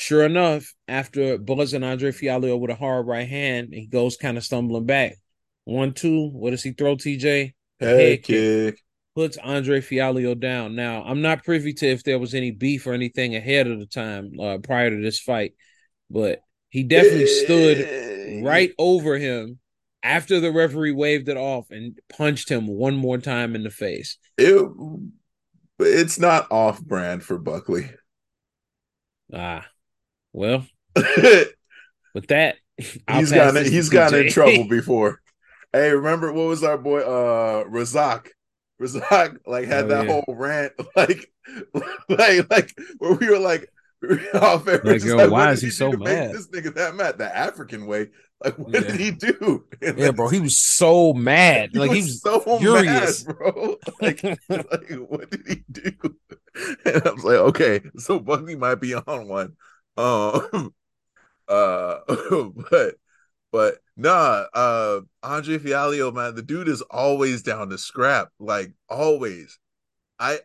sure 0.00 0.24
enough, 0.24 0.74
after 0.88 1.38
buzzing 1.38 1.82
Andre 1.84 2.12
Fialho 2.12 2.58
with 2.58 2.70
a 2.70 2.74
hard 2.74 3.06
right 3.06 3.28
hand, 3.28 3.70
he 3.72 3.86
goes 3.86 4.16
kind 4.16 4.36
of 4.38 4.44
stumbling 4.44 4.86
back. 4.86 5.14
One 5.64 5.94
two, 5.94 6.28
what 6.30 6.50
does 6.50 6.62
he 6.62 6.72
throw? 6.72 6.96
TJ 6.96 7.54
Head 7.80 8.22
kick. 8.22 8.82
puts 9.14 9.36
Andre 9.38 9.80
Fialho 9.80 10.38
down. 10.38 10.74
Now, 10.76 11.02
I'm 11.04 11.22
not 11.22 11.44
privy 11.44 11.72
to 11.74 11.86
if 11.88 12.04
there 12.04 12.18
was 12.18 12.34
any 12.34 12.50
beef 12.50 12.86
or 12.86 12.92
anything 12.94 13.34
ahead 13.36 13.66
of 13.66 13.78
the 13.80 13.86
time 13.86 14.32
uh, 14.40 14.58
prior 14.58 14.90
to 14.90 15.02
this 15.02 15.20
fight, 15.20 15.54
but 16.10 16.42
he 16.70 16.84
definitely 16.84 17.26
stood 17.26 17.88
Eh, 17.88 18.42
right 18.44 18.72
over 18.78 19.18
him 19.18 19.58
after 20.02 20.40
the 20.40 20.52
referee 20.52 20.92
waved 20.92 21.28
it 21.28 21.36
off 21.36 21.70
and 21.70 21.98
punched 22.08 22.48
him 22.50 22.66
one 22.66 22.96
more 22.96 23.18
time 23.18 23.54
in 23.56 23.64
the 23.64 23.70
face. 23.70 24.18
It, 24.36 24.66
it's 25.78 26.18
not 26.18 26.50
off 26.50 26.80
brand 26.82 27.22
for 27.24 27.38
Buckley. 27.38 27.90
Ah, 29.32 29.69
well, 30.32 30.66
with 32.14 32.26
that, 32.28 32.56
I'll 33.08 33.22
pass 33.22 33.32
gotten 33.32 33.64
he's 33.70 33.88
gotten 33.90 34.18
in 34.18 34.28
trouble 34.28 34.64
before. 34.68 35.20
hey, 35.72 35.90
remember 35.92 36.32
what 36.32 36.48
was 36.48 36.62
our 36.64 36.78
boy 36.78 37.00
uh 37.00 37.64
Razak? 37.64 38.28
Razak 38.80 39.38
like 39.46 39.66
had 39.66 39.88
Oh, 39.88 39.88
that 39.88 40.06
yeah. 40.06 40.06
whole 40.06 40.24
rant 40.28 40.72
like 40.96 41.30
like 42.08 42.50
like 42.50 42.78
where 42.98 43.14
we 43.14 43.28
were 43.28 43.38
like 43.38 43.70
off 44.34 44.66
air, 44.68 44.82
Like, 44.82 45.02
yo, 45.04 45.22
like, 45.22 45.30
why 45.30 45.52
is 45.52 45.62
he 45.62 45.70
so 45.70 45.92
mad? 45.92 46.32
This 46.32 46.48
nigga 46.48 46.74
that 46.74 46.94
mad, 46.94 47.18
the 47.18 47.34
African 47.36 47.86
way. 47.86 48.08
Like, 48.42 48.56
what 48.58 48.72
Yeah. 48.72 48.80
did 48.86 49.00
he 49.00 49.10
do? 49.10 49.66
And 49.82 49.98
yeah, 49.98 50.10
like, 50.10 50.12
bro, 50.12 50.28
he 50.28 50.40
was 50.40 50.58
so 50.58 51.12
mad. 51.12 51.72
he 51.72 51.78
Like 51.78 51.90
was 51.90 51.92
he 51.92 52.02
was 52.02 52.22
so 52.22 52.40
furious. 52.56 53.24
mad, 53.24 53.24
bro. 53.24 53.76
Like, 54.00 54.26
like, 54.48 54.90
what 55.08 55.30
did 55.30 55.46
he 55.46 55.64
do? 55.70 55.92
And 56.84 57.02
I 57.06 57.10
was 57.12 57.24
like, 57.24 57.36
okay, 57.38 57.80
so 57.96 58.18
Buckley 58.18 58.56
might 58.56 58.76
be 58.80 58.94
on 58.94 59.28
one. 59.28 59.56
Um, 60.00 60.74
uh, 61.48 61.98
but 62.70 62.94
but 63.52 63.78
nah, 63.96 64.44
uh, 64.54 65.00
Andre 65.22 65.58
Fialho, 65.58 66.14
man, 66.14 66.34
the 66.34 66.42
dude 66.42 66.68
is 66.68 66.82
always 66.82 67.42
down 67.42 67.68
to 67.70 67.78
scrap, 67.78 68.28
like 68.38 68.72
always. 68.88 69.58
I 70.18 70.40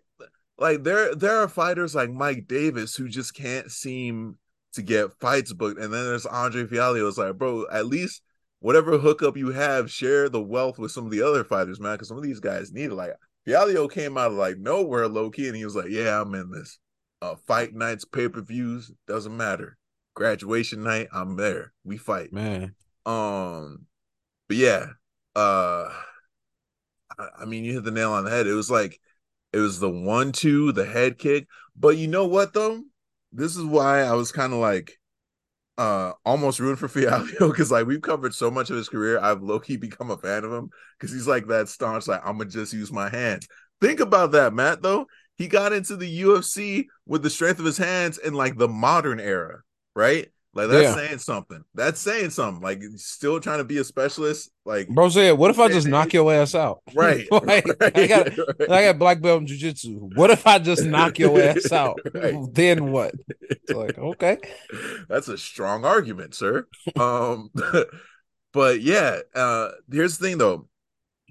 like 0.58 0.84
there 0.84 1.16
there 1.16 1.38
are 1.40 1.48
fighters 1.48 1.96
like 1.96 2.10
Mike 2.10 2.48
Davis 2.48 2.96
who 2.96 3.08
just 3.10 3.34
can't 3.34 3.72
seem 3.72 4.38
to 4.74 4.82
get 4.82 5.14
fights 5.20 5.54
booked, 5.54 5.80
and 5.80 5.94
then 5.94 6.06
there's 6.06 6.26
Andre 6.26 6.66
Fialho. 6.66 7.08
It's 7.08 7.18
like, 7.18 7.38
bro, 7.38 7.66
at 7.72 7.86
least 7.86 8.22
whatever 8.60 8.98
hookup 8.98 9.38
you 9.38 9.52
have, 9.52 9.92
share 9.92 10.28
the 10.30 10.42
wealth 10.42 10.80
with 10.80 10.92
some 10.92 11.06
of 11.06 11.12
the 11.12 11.22
other 11.22 11.44
fighters, 11.44 11.80
man, 11.80 11.94
because 11.94 12.08
some 12.08 12.18
of 12.18 12.24
these 12.24 12.40
guys 12.40 12.72
need 12.72 12.92
it. 12.92 12.96
Like 12.96 13.14
Fialho 13.48 13.92
came 13.92 14.18
out 14.18 14.32
of 14.32 14.38
like 14.38 14.58
nowhere, 14.58 15.08
low 15.08 15.30
key, 15.30 15.48
and 15.48 15.56
he 15.56 15.66
was 15.66 15.76
like, 15.76 15.90
"Yeah, 15.90 16.22
I'm 16.22 16.34
in 16.36 16.52
this. 16.52 16.80
Uh, 17.22 17.36
fight 17.48 17.74
nights, 17.74 18.06
pay 18.06 18.30
per 18.30 18.42
views, 18.42 18.92
doesn't 19.08 19.36
matter. 19.36 19.78
Graduation 20.16 20.84
night, 20.84 21.08
I'm 21.14 21.36
there. 21.36 21.74
We 21.84 21.98
fight." 21.98 22.32
man. 22.32 22.76
Um, 23.06 23.86
but 24.48 24.58
yeah, 24.58 24.88
uh, 25.36 25.90
I, 27.18 27.28
I 27.42 27.46
mean, 27.46 27.64
you 27.64 27.74
hit 27.74 27.84
the 27.84 27.92
nail 27.92 28.12
on 28.12 28.26
the 28.26 28.32
head. 28.32 28.48
It 28.48 28.54
was 28.54 28.72
like 28.72 29.00
it 29.54 29.60
was 29.60 29.80
the 29.80 29.90
one 29.90 30.32
two, 30.32 30.72
the 30.72 30.86
head 30.86 31.18
kick. 31.18 31.48
But 31.76 31.98
you 31.98 32.08
know 32.08 32.26
what 32.26 32.54
though? 32.54 32.84
This 33.32 33.56
is 33.56 33.64
why 33.64 34.02
I 34.02 34.14
was 34.14 34.32
kind 34.32 34.54
of 34.54 34.60
like 34.60 34.98
uh 35.78 36.14
almost 36.26 36.60
rooting 36.60 36.76
for 36.76 36.88
Fialho 37.00 37.50
because 37.52 37.72
like 37.72 37.86
we've 37.86 38.02
covered 38.02 38.34
so 38.34 38.50
much 38.50 38.70
of 38.70 38.78
his 38.78 38.90
career. 38.90 39.20
I've 39.20 39.42
low 39.42 39.60
key 39.60 39.78
become 39.78 40.12
a 40.12 40.18
fan 40.18 40.44
of 40.44 40.52
him 40.52 40.70
because 41.00 41.14
he's 41.14 41.28
like 41.28 41.48
that 41.48 41.70
staunch, 41.70 42.08
like 42.08 42.22
I'm 42.26 42.38
gonna 42.38 42.50
just 42.50 42.74
use 42.74 42.92
my 42.92 43.10
hands. 43.10 43.48
Think 43.82 44.00
about 44.00 44.32
that, 44.32 44.54
Matt. 44.54 44.82
Though 44.82 45.08
he 45.38 45.48
got 45.48 45.74
into 45.74 45.96
the 45.96 46.22
UFC 46.22 46.86
with 47.06 47.24
the 47.24 47.30
strength 47.30 47.60
of 47.60 47.66
his 47.66 47.78
hands 47.78 48.18
in 48.18 48.34
like 48.34 48.58
the 48.58 48.68
modern 48.68 49.20
era, 49.20 49.62
right? 49.96 50.30
Like 50.54 50.70
that's 50.70 50.84
Yeah. 50.84 50.96
saying 51.08 51.18
something. 51.20 51.64
That's 51.74 52.00
saying 52.00 52.30
something. 52.30 52.64
Like 52.64 52.82
still 52.96 53.42
trying 53.42 53.58
to 53.58 53.66
be 53.66 53.78
a 53.80 53.84
specialist. 53.84 54.52
Like 54.64 54.88
Bro 54.88 55.10
said, 55.10 55.32
what 55.34 55.52
if 55.52 55.60
I 55.60 55.68
just 55.68 55.86
knock 55.86 56.14
your 56.14 56.34
ass 56.34 56.56
out? 56.56 56.80
right, 56.96 57.30
like, 57.30 57.66
right, 57.82 57.98
I 57.98 58.08
got 58.08 58.38
right. 58.38 58.40
I 58.72 58.84
got 58.86 58.98
black 58.98 59.20
belt 59.22 59.42
in 59.42 59.48
jiu-jitsu. 59.48 60.12
What 60.16 60.32
if 60.32 60.48
I 60.48 60.60
just 60.60 60.86
knock 60.86 61.20
your 61.20 61.38
ass 61.42 61.72
out? 61.74 62.00
Right. 62.14 62.36
Then 62.54 62.94
what? 62.94 63.14
It's 63.42 63.74
like, 63.74 63.98
okay. 63.98 64.38
That's 65.10 65.28
a 65.28 65.38
strong 65.38 65.84
argument, 65.84 66.34
sir. 66.34 66.68
um, 66.96 67.50
but 68.54 68.80
yeah, 68.82 69.20
uh, 69.34 69.72
here's 69.92 70.18
the 70.18 70.28
thing 70.28 70.38
though. 70.38 70.68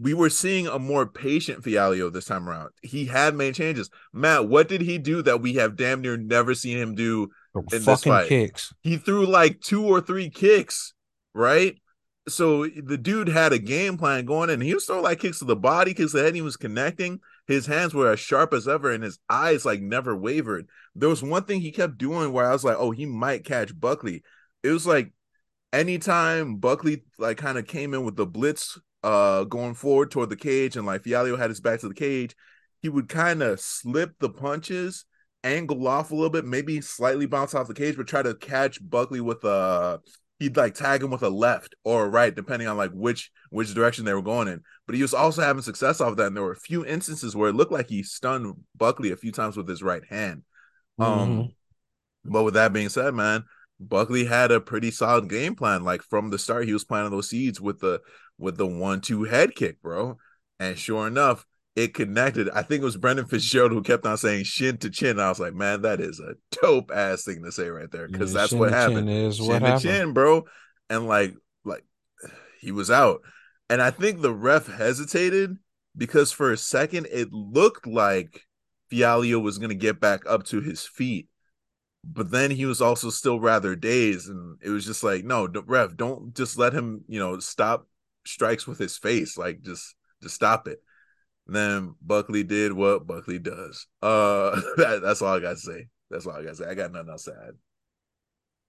We 0.00 0.12
were 0.12 0.30
seeing 0.30 0.66
a 0.66 0.78
more 0.78 1.06
patient 1.06 1.62
Fialho 1.62 2.12
this 2.12 2.24
time 2.24 2.48
around. 2.48 2.70
He 2.82 3.06
had 3.06 3.34
made 3.36 3.54
changes. 3.54 3.90
Matt, 4.12 4.48
what 4.48 4.68
did 4.68 4.80
he 4.80 4.98
do 4.98 5.22
that 5.22 5.40
we 5.40 5.54
have 5.54 5.76
damn 5.76 6.00
near 6.00 6.16
never 6.16 6.54
seen 6.54 6.76
him 6.76 6.94
do? 6.94 7.30
In 7.72 7.84
this 7.84 8.02
fight. 8.02 8.28
kicks. 8.28 8.72
He 8.82 8.96
threw 8.96 9.26
like 9.26 9.60
two 9.60 9.84
or 9.84 10.00
three 10.00 10.28
kicks, 10.28 10.92
right? 11.32 11.80
So 12.26 12.66
the 12.66 12.98
dude 12.98 13.28
had 13.28 13.52
a 13.52 13.58
game 13.58 13.96
plan 13.96 14.24
going, 14.24 14.50
and 14.50 14.62
he 14.62 14.74
was 14.74 14.86
throwing 14.86 15.02
like 15.04 15.20
kicks 15.20 15.38
to 15.38 15.44
the 15.44 15.54
body, 15.54 15.94
kicks 15.94 16.12
to 16.12 16.18
the 16.18 16.24
head. 16.24 16.34
He 16.34 16.42
was 16.42 16.56
connecting. 16.56 17.20
His 17.46 17.66
hands 17.66 17.94
were 17.94 18.10
as 18.10 18.18
sharp 18.18 18.54
as 18.54 18.66
ever, 18.66 18.90
and 18.90 19.04
his 19.04 19.18
eyes 19.28 19.64
like 19.64 19.80
never 19.80 20.16
wavered. 20.16 20.66
There 20.94 21.08
was 21.08 21.22
one 21.22 21.44
thing 21.44 21.60
he 21.60 21.70
kept 21.70 21.98
doing 21.98 22.32
where 22.32 22.46
I 22.46 22.52
was 22.52 22.64
like, 22.64 22.76
"Oh, 22.78 22.90
he 22.90 23.06
might 23.06 23.44
catch 23.44 23.78
Buckley." 23.78 24.22
It 24.62 24.70
was 24.70 24.86
like 24.86 25.12
anytime 25.72 26.56
Buckley 26.56 27.04
like 27.18 27.36
kind 27.36 27.58
of 27.58 27.66
came 27.66 27.92
in 27.92 28.04
with 28.04 28.16
the 28.16 28.26
blitz, 28.26 28.80
uh, 29.04 29.44
going 29.44 29.74
forward 29.74 30.10
toward 30.10 30.30
the 30.30 30.36
cage, 30.36 30.76
and 30.76 30.86
like 30.86 31.02
Fialho 31.02 31.38
had 31.38 31.50
his 31.50 31.60
back 31.60 31.80
to 31.80 31.88
the 31.88 31.94
cage, 31.94 32.34
he 32.82 32.88
would 32.88 33.08
kind 33.08 33.42
of 33.42 33.60
slip 33.60 34.14
the 34.18 34.30
punches 34.30 35.04
angle 35.44 35.86
off 35.86 36.10
a 36.10 36.14
little 36.14 36.30
bit, 36.30 36.46
maybe 36.46 36.80
slightly 36.80 37.26
bounce 37.26 37.54
off 37.54 37.68
the 37.68 37.74
cage, 37.74 37.96
but 37.96 38.06
try 38.06 38.22
to 38.22 38.34
catch 38.34 38.78
Buckley 38.82 39.20
with 39.20 39.44
a 39.44 40.00
he'd 40.38 40.56
like 40.56 40.74
tag 40.74 41.02
him 41.02 41.10
with 41.10 41.22
a 41.22 41.28
left 41.28 41.74
or 41.84 42.06
a 42.06 42.08
right, 42.08 42.34
depending 42.34 42.66
on 42.66 42.76
like 42.76 42.90
which 42.92 43.30
which 43.50 43.72
direction 43.74 44.04
they 44.04 44.14
were 44.14 44.22
going 44.22 44.48
in. 44.48 44.62
But 44.86 44.96
he 44.96 45.02
was 45.02 45.14
also 45.14 45.42
having 45.42 45.62
success 45.62 46.00
off 46.00 46.16
that. 46.16 46.28
And 46.28 46.36
there 46.36 46.42
were 46.42 46.52
a 46.52 46.56
few 46.56 46.84
instances 46.84 47.36
where 47.36 47.50
it 47.50 47.54
looked 47.54 47.72
like 47.72 47.88
he 47.88 48.02
stunned 48.02 48.54
Buckley 48.76 49.12
a 49.12 49.16
few 49.16 49.32
times 49.32 49.56
with 49.56 49.68
his 49.68 49.82
right 49.82 50.02
hand. 50.08 50.42
Um, 50.98 51.50
but 52.24 52.42
with 52.42 52.54
that 52.54 52.72
being 52.72 52.88
said, 52.88 53.14
man, 53.14 53.44
Buckley 53.80 54.24
had 54.24 54.50
a 54.50 54.60
pretty 54.60 54.90
solid 54.90 55.28
game 55.28 55.54
plan. 55.54 55.84
Like 55.84 56.02
from 56.02 56.30
the 56.30 56.38
start, 56.38 56.66
he 56.66 56.72
was 56.72 56.84
planting 56.84 57.10
those 57.10 57.28
seeds 57.28 57.60
with 57.60 57.80
the 57.80 58.00
with 58.38 58.56
the 58.56 58.66
one-two 58.66 59.24
head 59.24 59.54
kick, 59.54 59.80
bro. 59.82 60.18
And 60.58 60.78
sure 60.78 61.06
enough, 61.06 61.44
it 61.76 61.94
connected. 61.94 62.48
I 62.50 62.62
think 62.62 62.82
it 62.82 62.84
was 62.84 62.96
Brendan 62.96 63.26
Fitzgerald 63.26 63.72
who 63.72 63.82
kept 63.82 64.06
on 64.06 64.16
saying 64.16 64.44
shin 64.44 64.78
to 64.78 64.90
chin. 64.90 65.18
I 65.18 65.28
was 65.28 65.40
like, 65.40 65.54
man, 65.54 65.82
that 65.82 66.00
is 66.00 66.20
a 66.20 66.34
dope 66.62 66.90
ass 66.92 67.24
thing 67.24 67.42
to 67.42 67.52
say 67.52 67.68
right 67.68 67.90
there. 67.90 68.08
Because 68.08 68.32
Yeah, 68.32 68.40
that's 68.42 68.52
what 68.54 68.70
happened. 68.70 69.08
chin 69.08 69.08
is 69.08 69.40
Chin 69.46 69.46
what 69.46 69.58
to 69.64 69.66
happened. 69.66 69.82
chin, 69.82 70.12
bro. 70.12 70.44
And 70.88 71.08
like, 71.08 71.34
like 71.64 71.84
he 72.60 72.72
was 72.72 72.90
out. 72.90 73.20
And 73.68 73.80
I 73.82 73.90
think 73.90 74.20
the 74.20 74.32
ref 74.32 74.66
hesitated 74.66 75.56
because 75.96 76.32
for 76.32 76.52
a 76.52 76.56
second 76.56 77.06
it 77.10 77.32
looked 77.32 77.86
like 77.86 78.42
Fialho 78.92 79.42
was 79.42 79.58
gonna 79.58 79.74
get 79.74 80.00
back 80.00 80.22
up 80.26 80.44
to 80.46 80.60
his 80.60 80.82
feet. 80.86 81.28
But 82.04 82.30
then 82.30 82.50
he 82.50 82.66
was 82.66 82.82
also 82.82 83.08
still 83.10 83.40
rather 83.40 83.74
dazed, 83.74 84.28
and 84.28 84.58
it 84.62 84.68
was 84.68 84.84
just 84.84 85.02
like, 85.02 85.24
no, 85.24 85.48
ref, 85.66 85.96
don't 85.96 86.34
just 86.36 86.58
let 86.58 86.74
him, 86.74 87.02
you 87.08 87.18
know, 87.18 87.38
stop 87.38 87.86
strikes 88.26 88.66
with 88.66 88.78
his 88.78 88.96
face. 88.98 89.36
Like, 89.38 89.62
just, 89.62 89.94
just 90.22 90.34
stop 90.34 90.68
it. 90.68 90.78
And 91.46 91.54
then 91.56 91.94
Buckley 92.00 92.42
did 92.42 92.72
what 92.72 93.06
Buckley 93.06 93.38
does. 93.38 93.86
Uh, 94.02 94.50
that, 94.76 95.00
that's 95.02 95.22
all 95.22 95.34
I 95.34 95.40
got 95.40 95.50
to 95.50 95.56
say. 95.58 95.88
That's 96.10 96.26
all 96.26 96.34
I 96.36 96.42
got 96.42 96.50
to 96.50 96.56
say. 96.56 96.66
I 96.68 96.74
got 96.74 96.92
nothing 96.92 97.10
else 97.10 97.24
to 97.24 97.32
add. 97.32 97.54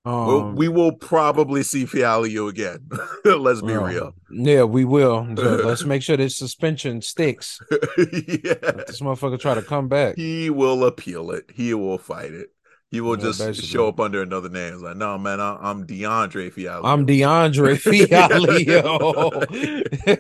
We'll, 0.06 0.42
Um, 0.42 0.56
we 0.56 0.68
will 0.68 0.92
probably 0.92 1.64
see 1.64 1.86
Fialho 1.86 2.48
again. 2.48 2.88
Let's 3.26 3.62
be 3.62 3.74
real. 3.74 4.14
Yeah, 4.30 4.64
we 4.64 4.86
will. 4.86 5.28
So 5.36 5.56
let's 5.66 5.84
make 5.84 6.04
sure 6.04 6.16
this 6.16 6.38
suspension 6.38 7.02
sticks. 7.02 7.60
yeah. 7.72 7.78
If 7.98 8.86
this 8.86 9.02
motherfucker 9.02 9.40
try 9.40 9.56
to 9.56 9.64
come 9.64 9.88
back. 9.88 10.16
He 10.16 10.52
will 10.52 10.86
appeal 10.86 11.32
it. 11.32 11.50
He 11.54 11.74
will 11.74 11.98
fight 11.98 12.34
it. 12.34 12.50
He 12.92 13.02
will 13.02 13.18
Yeah, 13.18 13.24
just 13.24 13.40
basically. 13.40 13.68
show 13.68 13.88
up 13.90 14.00
under 14.00 14.22
another 14.22 14.50
name. 14.50 14.74
It's 14.74 14.82
like, 14.84 14.98
no, 14.98 15.18
man, 15.18 15.40
I, 15.42 15.58
I'm 15.62 15.86
DeAndre 15.86 16.52
Fialho. 16.54 16.82
I'm 16.84 17.06
DeAndre 17.06 17.76
Fialho. 18.08 19.32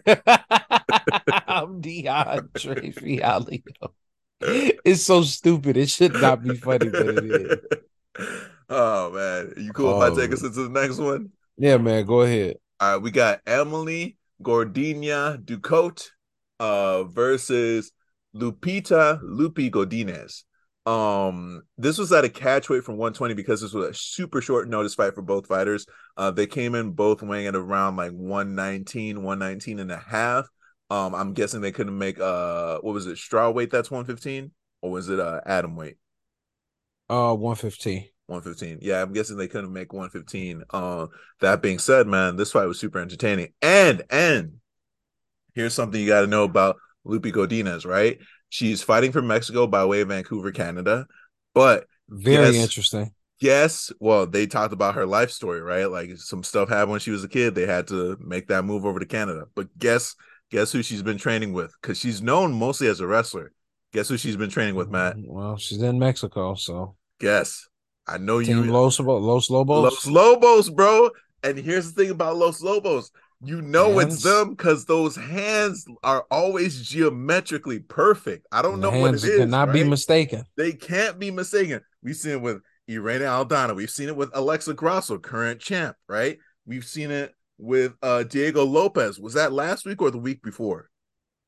I'm 1.47 1.81
DeAndre 1.81 2.93
Fialho. 2.93 3.61
It's 4.41 5.03
so 5.03 5.21
stupid. 5.23 5.77
It 5.77 5.89
should 5.89 6.13
not 6.13 6.43
be 6.43 6.55
funny, 6.55 6.89
but 6.89 7.07
it 7.07 7.23
is. 7.25 7.59
oh 8.69 9.11
man, 9.11 9.53
you 9.57 9.73
cool 9.73 10.01
if 10.01 10.11
I 10.13 10.15
take 10.15 10.31
Oh. 10.31 10.33
us 10.33 10.43
into 10.43 10.67
the 10.67 10.69
next 10.69 10.97
one? 10.97 11.29
Yeah, 11.57 11.77
man. 11.77 12.05
Go 12.05 12.21
ahead. 12.21 12.57
All 12.79 12.93
right, 12.93 13.01
we 13.01 13.11
got 13.11 13.41
Emily 13.45 14.17
Gordina 14.43 15.37
Ducote 15.43 16.07
uh 16.59 17.03
versus 17.05 17.91
Lupita 18.35 19.21
Lupi 19.23 19.71
Godinez. 19.71 20.43
Um, 20.85 21.63
this 21.77 21.97
was 21.97 22.11
at 22.11 22.25
a 22.25 22.29
catch 22.29 22.69
weight 22.69 22.83
from 22.83 22.97
120 22.97 23.33
because 23.33 23.61
this 23.61 23.73
was 23.73 23.89
a 23.89 23.93
super 23.93 24.39
short 24.41 24.69
notice 24.69 24.93
fight 24.93 25.15
for 25.15 25.23
both 25.23 25.47
fighters. 25.47 25.85
Uh, 26.15 26.31
they 26.31 26.45
came 26.45 26.75
in 26.75 26.91
both 26.91 27.23
weighing 27.23 27.47
at 27.47 27.55
around 27.55 27.95
like 27.95 28.11
119, 28.11 29.23
119 29.23 29.79
and 29.79 29.91
a 29.91 29.97
half. 29.97 30.47
Um, 30.91 31.15
I'm 31.15 31.33
guessing 31.33 31.61
they 31.61 31.71
couldn't 31.71 31.97
make 31.97 32.19
uh 32.19 32.77
what 32.81 32.93
was 32.93 33.07
it, 33.07 33.17
straw 33.17 33.49
weight 33.49 33.71
that's 33.71 33.89
115, 33.89 34.51
or 34.81 34.91
was 34.91 35.09
it 35.09 35.19
uh 35.19 35.41
atom 35.45 35.75
weight? 35.75 35.97
Uh, 37.09 37.33
one 37.35 37.55
fifteen. 37.55 38.09
115. 38.27 38.79
Yeah, 38.81 39.01
I'm 39.01 39.13
guessing 39.13 39.37
they 39.37 39.47
couldn't 39.47 39.73
make 39.73 39.93
115. 39.93 40.63
Uh, 40.71 41.07
that 41.41 41.61
being 41.61 41.79
said, 41.79 42.07
man, 42.07 42.35
this 42.35 42.51
fight 42.51 42.65
was 42.65 42.79
super 42.79 42.99
entertaining. 42.99 43.53
And 43.61 44.03
and 44.09 44.55
here's 45.53 45.73
something 45.73 45.99
you 45.99 46.07
got 46.07 46.21
to 46.21 46.27
know 46.27 46.43
about 46.43 46.77
Lupi 47.05 47.31
Godinez, 47.31 47.85
right? 47.85 48.19
She's 48.49 48.81
fighting 48.81 49.11
from 49.11 49.27
Mexico 49.27 49.67
by 49.67 49.85
way 49.85 50.01
of 50.01 50.09
Vancouver, 50.09 50.51
Canada. 50.51 51.07
But 51.53 51.87
Very 52.09 52.57
interesting. 52.57 53.13
yes, 53.41 53.91
well, 53.99 54.25
they 54.27 54.47
talked 54.47 54.73
about 54.73 54.95
her 54.95 55.05
life 55.05 55.31
story, 55.31 55.61
right? 55.61 55.85
Like 55.89 56.17
some 56.17 56.43
stuff 56.43 56.69
happened 56.69 56.91
when 56.91 56.99
she 56.99 57.11
was 57.11 57.23
a 57.23 57.29
kid. 57.29 57.55
They 57.55 57.65
had 57.65 57.87
to 57.87 58.17
make 58.19 58.47
that 58.47 58.63
move 58.65 58.85
over 58.85 58.99
to 58.99 59.05
Canada. 59.05 59.45
But 59.55 59.77
guess 59.77 60.15
guess 60.51 60.71
who 60.71 60.83
she's 60.83 61.01
been 61.01 61.17
training 61.17 61.53
with? 61.53 61.73
Because 61.81 61.97
she's 61.97 62.21
known 62.21 62.53
mostly 62.53 62.87
as 62.87 62.99
a 62.99 63.07
wrestler. 63.07 63.51
Guess 63.93 64.09
who 64.09 64.17
she's 64.17 64.37
been 64.37 64.49
training 64.49 64.75
with, 64.75 64.89
Matt? 64.89 65.15
Mm, 65.15 65.27
well, 65.27 65.57
she's 65.57 65.81
in 65.81 65.97
Mexico, 65.99 66.55
so 66.55 66.95
Guess. 67.19 67.67
I 68.07 68.17
know 68.17 68.41
Team 68.41 68.65
you. 68.65 68.71
Los, 68.71 68.99
Los 68.99 69.49
Lobos. 69.49 69.83
Los 69.83 70.07
Lobos, 70.07 70.69
bro. 70.69 71.09
And 71.43 71.57
here's 71.57 71.91
the 71.91 72.03
thing 72.03 72.11
about 72.11 72.35
Los 72.37 72.61
Lobos. 72.61 73.11
You 73.41 73.61
know 73.61 73.99
Hands. 73.99 74.13
it's 74.13 74.23
them 74.23 74.51
because 74.51 74.85
those 74.85 75.15
hands 75.15 75.85
are 76.03 76.25
always 76.31 76.81
geometrically 76.81 77.79
perfect. 77.79 78.47
I 78.51 78.61
don't 78.61 78.81
The 78.81 78.89
know 78.91 78.91
what 78.91 79.13
it 79.15 79.23
is. 79.23 79.35
cannot 79.37 79.71
be 79.71 79.83
mistaken. 79.83 80.45
they 80.57 80.73
can't 80.73 81.19
be 81.19 81.31
mistaken. 81.31 81.81
We've 82.01 82.15
seen 82.15 82.33
it 82.33 82.41
with 82.41 82.61
Irene 82.89 83.21
Aldana. 83.21 83.75
We've 83.75 83.89
seen 83.89 84.09
it 84.09 84.15
with 84.15 84.29
Alexa 84.33 84.73
Grasso, 84.73 85.17
current 85.17 85.59
champ, 85.59 85.95
right? 86.07 86.37
We've 86.65 86.85
seen 86.85 87.11
it 87.11 87.33
with 87.57 87.93
uh 88.01 88.23
Diego 88.23 88.63
Lopes. 88.65 89.19
Was 89.19 89.33
that 89.33 89.51
last 89.53 89.85
week 89.85 90.01
or 90.01 90.11
the 90.11 90.17
week 90.17 90.41
before? 90.43 90.89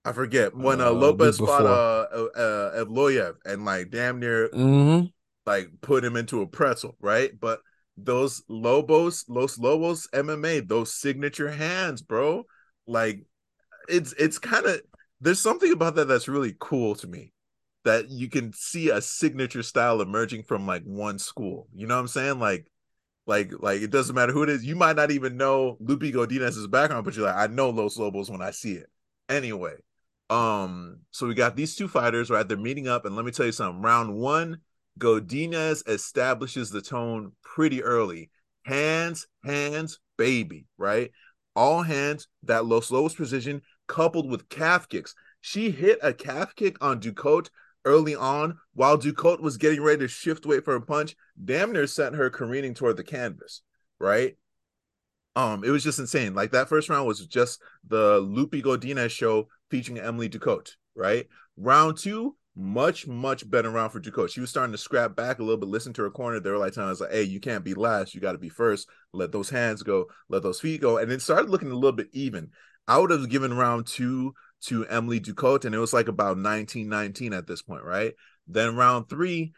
I 0.05 0.13
forget. 0.13 0.55
When 0.55 0.81
uh, 0.81 0.87
Uh, 0.87 0.91
Lopes 0.91 1.37
fought 1.39 1.65
uh, 1.65 2.07
uh, 2.13 2.27
uh 2.39 2.85
Evloev 2.85 3.35
and 3.45 3.65
like 3.65 3.91
damn 3.91 4.19
near 4.19 4.49
hmm 4.49 5.01
like 5.45 5.69
put 5.81 6.03
him 6.03 6.15
into 6.17 6.41
a 6.41 6.47
pretzel, 6.47 6.95
right? 6.99 7.31
But 7.39 7.59
those 7.97 8.43
Lobos, 8.47 9.25
Los 9.27 9.57
Lobos 9.57 10.07
MMA, 10.13 10.67
those 10.67 10.93
signature 10.93 11.49
hands, 11.49 12.01
bro. 12.01 12.45
Like 12.85 13.25
it's 13.89 14.13
it's 14.13 14.39
kind 14.39 14.65
of 14.65 14.81
there's 15.19 15.39
something 15.41 15.71
about 15.71 15.95
that 15.95 16.07
that's 16.07 16.27
really 16.27 16.55
cool 16.59 16.95
to 16.95 17.07
me. 17.07 17.33
That 17.83 18.09
you 18.09 18.29
can 18.29 18.53
see 18.53 18.89
a 18.89 19.01
signature 19.01 19.63
style 19.63 20.01
emerging 20.01 20.43
from 20.43 20.67
like 20.67 20.83
one 20.83 21.19
school. 21.19 21.67
You 21.73 21.87
know 21.87 21.95
what 21.95 22.01
I'm 22.01 22.07
saying? 22.07 22.39
Like 22.39 22.69
like 23.25 23.51
like 23.59 23.81
it 23.81 23.91
doesn't 23.91 24.15
matter 24.15 24.31
who 24.31 24.43
it 24.43 24.49
is. 24.49 24.63
You 24.63 24.75
might 24.75 24.95
not 24.95 25.11
even 25.11 25.37
know 25.37 25.77
Lupi 25.81 26.13
Godinez's 26.13 26.67
background, 26.67 27.05
but 27.05 27.15
you're 27.15 27.25
like, 27.25 27.35
I 27.35 27.47
know 27.47 27.69
Los 27.69 27.97
Lobos 27.97 28.29
when 28.29 28.41
I 28.41 28.51
see 28.51 28.73
it. 28.73 28.87
Anyway, 29.29 29.75
um, 30.29 30.99
so 31.11 31.27
we 31.27 31.33
got 31.33 31.55
these 31.55 31.75
two 31.75 31.87
fighters, 31.87 32.29
right? 32.29 32.47
They're 32.47 32.57
meeting 32.57 32.87
up, 32.87 33.05
and 33.05 33.15
let 33.15 33.25
me 33.25 33.31
tell 33.31 33.45
you 33.45 33.51
something. 33.51 33.81
Round 33.81 34.15
one, 34.15 34.59
Godinez 34.97 35.87
establishes 35.87 36.69
the 36.69 36.81
tone 36.81 37.33
pretty 37.43 37.83
early. 37.83 38.29
Hands, 38.63 39.25
hands, 39.43 39.99
baby, 40.17 40.65
right? 40.77 41.11
All 41.55 41.81
hands, 41.81 42.27
that 42.43 42.65
Los 42.65 42.91
Lobos 42.91 43.15
precision 43.15 43.61
coupled 43.87 44.29
with 44.29 44.49
calf 44.49 44.89
kicks. 44.89 45.15
She 45.41 45.71
hit 45.71 45.99
a 46.01 46.13
calf 46.13 46.55
kick 46.55 46.77
on 46.81 46.99
Ducote 46.99 47.49
early 47.85 48.15
on 48.15 48.57
while 48.73 48.97
Ducote 48.97 49.41
was 49.41 49.57
getting 49.57 49.81
ready 49.81 49.99
to 49.99 50.07
shift 50.07 50.45
weight 50.45 50.65
for 50.65 50.75
a 50.75 50.81
punch. 50.81 51.15
Damn 51.43 51.71
near 51.71 51.87
sent 51.87 52.15
her 52.15 52.29
careening 52.29 52.73
toward 52.73 52.97
the 52.97 53.03
canvas, 53.03 53.61
right? 53.99 54.37
Um, 55.35 55.63
it 55.63 55.69
was 55.69 55.83
just 55.83 55.99
insane. 55.99 56.33
Like 56.33 56.51
that 56.51 56.69
first 56.69 56.89
round 56.89 57.07
was 57.07 57.25
just 57.25 57.61
the 57.87 58.19
Loopy 58.19 58.61
Godinez 58.61 59.11
show 59.11 59.47
featuring 59.69 59.99
Emily 59.99 60.29
Ducote, 60.29 60.71
right? 60.95 61.27
Round 61.57 61.97
two, 61.97 62.35
much, 62.57 63.05
much 63.07 63.47
better 63.49 63.69
round 63.69 63.91
for 63.91 63.99
Ducote. 63.99 64.31
She 64.31 64.41
was 64.41 64.49
starting 64.49 64.71
to 64.71 64.77
scrap 64.77 65.15
back 65.15 65.37
a 65.37 65.43
little 65.43 65.57
bit, 65.57 65.69
listen 65.69 65.93
to 65.93 66.01
her 66.01 66.09
corner. 66.09 66.39
They 66.39 66.49
were 66.49 66.57
like 66.57 66.77
us, 66.77 66.99
like, 66.99 67.11
hey, 67.11 67.23
you 67.23 67.39
can't 67.39 67.63
be 67.63 67.75
last, 67.75 68.15
you 68.15 68.21
got 68.21 68.31
to 68.31 68.37
be 68.39 68.49
first. 68.49 68.89
Let 69.13 69.31
those 69.31 69.49
hands 69.49 69.83
go, 69.83 70.07
let 70.27 70.41
those 70.41 70.59
feet 70.59 70.81
go. 70.81 70.97
And 70.97 71.11
it 71.11 71.21
started 71.21 71.49
looking 71.49 71.71
a 71.71 71.75
little 71.75 71.91
bit 71.91 72.09
even. 72.13 72.49
I 72.87 72.97
would 72.97 73.11
have 73.11 73.29
given 73.29 73.53
round 73.53 73.85
two 73.85 74.33
to 74.63 74.87
Emily 74.87 75.19
Ducote, 75.19 75.65
and 75.65 75.75
it 75.75 75.79
was 75.79 75.93
like 75.93 76.07
about 76.07 76.37
19-19 76.37 77.37
at 77.37 77.45
this 77.45 77.61
point, 77.61 77.83
right? 77.83 78.13
Then 78.47 78.75
round 78.75 79.07
three, 79.07 79.53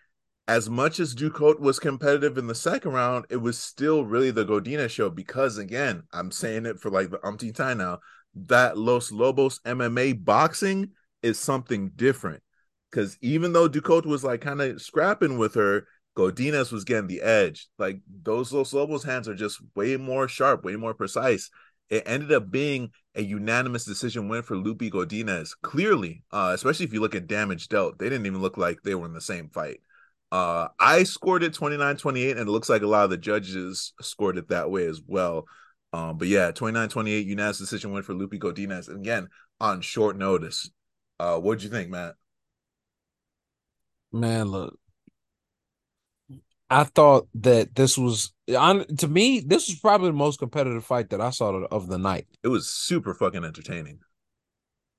as 0.49 0.69
much 0.69 0.99
as 0.99 1.15
Ducote 1.15 1.59
was 1.59 1.79
competitive 1.79 2.37
in 2.37 2.47
the 2.47 2.55
second 2.55 2.91
round, 2.91 3.25
it 3.29 3.37
was 3.37 3.57
still 3.57 4.03
really 4.03 4.31
the 4.31 4.45
Godina 4.45 4.89
show 4.89 5.09
because, 5.09 5.57
again, 5.57 6.03
I'm 6.11 6.31
saying 6.31 6.65
it 6.65 6.79
for 6.79 6.89
like 6.89 7.11
the 7.11 7.25
umpteenth 7.25 7.55
time 7.55 7.77
now, 7.77 7.99
that 8.35 8.77
Los 8.77 9.11
Lobos 9.11 9.59
MMA 9.59 10.25
boxing 10.25 10.89
is 11.21 11.39
something 11.39 11.91
different. 11.95 12.41
Because 12.91 13.17
even 13.21 13.53
though 13.53 13.69
Ducote 13.69 14.05
was 14.05 14.23
like 14.23 14.41
kind 14.41 14.61
of 14.61 14.81
scrapping 14.81 15.37
with 15.37 15.53
her, 15.55 15.87
Godinez 16.17 16.71
was 16.71 16.83
getting 16.83 17.07
the 17.07 17.21
edge. 17.21 17.67
Like 17.77 18.01
those 18.23 18.51
Los 18.51 18.73
Lobos 18.73 19.03
hands 19.03 19.27
are 19.27 19.35
just 19.35 19.61
way 19.75 19.95
more 19.97 20.27
sharp, 20.27 20.63
way 20.63 20.75
more 20.75 20.93
precise. 20.93 21.49
It 21.89 22.03
ended 22.05 22.31
up 22.31 22.51
being 22.51 22.91
a 23.15 23.23
unanimous 23.23 23.83
decision 23.85 24.27
win 24.27 24.43
for 24.43 24.55
Lupi 24.55 24.91
Godinez. 24.91 25.51
Clearly, 25.61 26.23
uh, 26.31 26.51
especially 26.53 26.85
if 26.85 26.93
you 26.93 26.99
look 26.99 27.15
at 27.15 27.27
damage 27.27 27.67
dealt, 27.67 27.97
they 27.97 28.09
didn't 28.09 28.25
even 28.25 28.41
look 28.41 28.57
like 28.57 28.81
they 28.83 28.95
were 28.95 29.05
in 29.05 29.13
the 29.13 29.21
same 29.21 29.49
fight. 29.49 29.81
Uh, 30.31 30.67
I 30.79 31.03
scored 31.03 31.41
it 31.41 31.53
29 31.53 31.97
28, 31.97 32.37
and 32.37 32.47
it 32.47 32.51
looks 32.51 32.69
like 32.69 32.83
a 32.83 32.87
lot 32.87 33.05
of 33.05 33.09
the 33.09 33.17
judges 33.17 33.93
scored 34.01 34.37
it 34.37 34.49
that 34.49 34.69
way 34.69 34.85
as 34.85 35.01
well. 35.05 35.45
Um, 35.91 36.17
but 36.17 36.27
yeah, 36.27 36.51
29 36.51 36.89
28 36.89 37.25
unanimous 37.25 37.57
decision 37.57 37.91
win 37.91 38.03
for 38.03 38.13
Lupi 38.13 38.39
Godinez. 38.39 38.89
And 38.89 38.99
again, 38.99 39.29
on 39.59 39.81
short 39.81 40.17
notice. 40.17 40.69
Uh, 41.19 41.39
what'd 41.39 41.63
you 41.63 41.69
think, 41.69 41.89
Matt? 41.89 42.15
Man, 44.11 44.47
look. 44.47 44.77
I 46.69 46.83
thought 46.83 47.27
that 47.35 47.73
this 47.75 47.97
was 47.97 48.31
on 48.55 48.85
to 48.97 49.07
me, 49.07 49.39
this 49.39 49.67
was 49.67 49.79
probably 49.79 50.09
the 50.09 50.13
most 50.13 50.37
competitive 50.39 50.85
fight 50.85 51.09
that 51.09 51.21
I 51.21 51.31
saw 51.31 51.51
of- 51.65 51.87
the 51.87 51.97
night. 51.97 52.27
It 52.43 52.49
was 52.49 52.69
super 52.69 53.13
fucking 53.15 53.43
entertaining. 53.43 53.99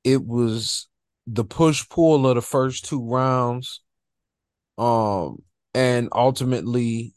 It 0.02 0.24
was 0.24 0.88
the 1.26 1.44
push 1.44 1.88
pull 1.88 2.26
of 2.26 2.34
the 2.34 2.42
first 2.42 2.86
two 2.86 3.04
rounds. 3.06 3.82
Um, 4.78 5.42
and 5.74 6.08
ultimately 6.12 7.14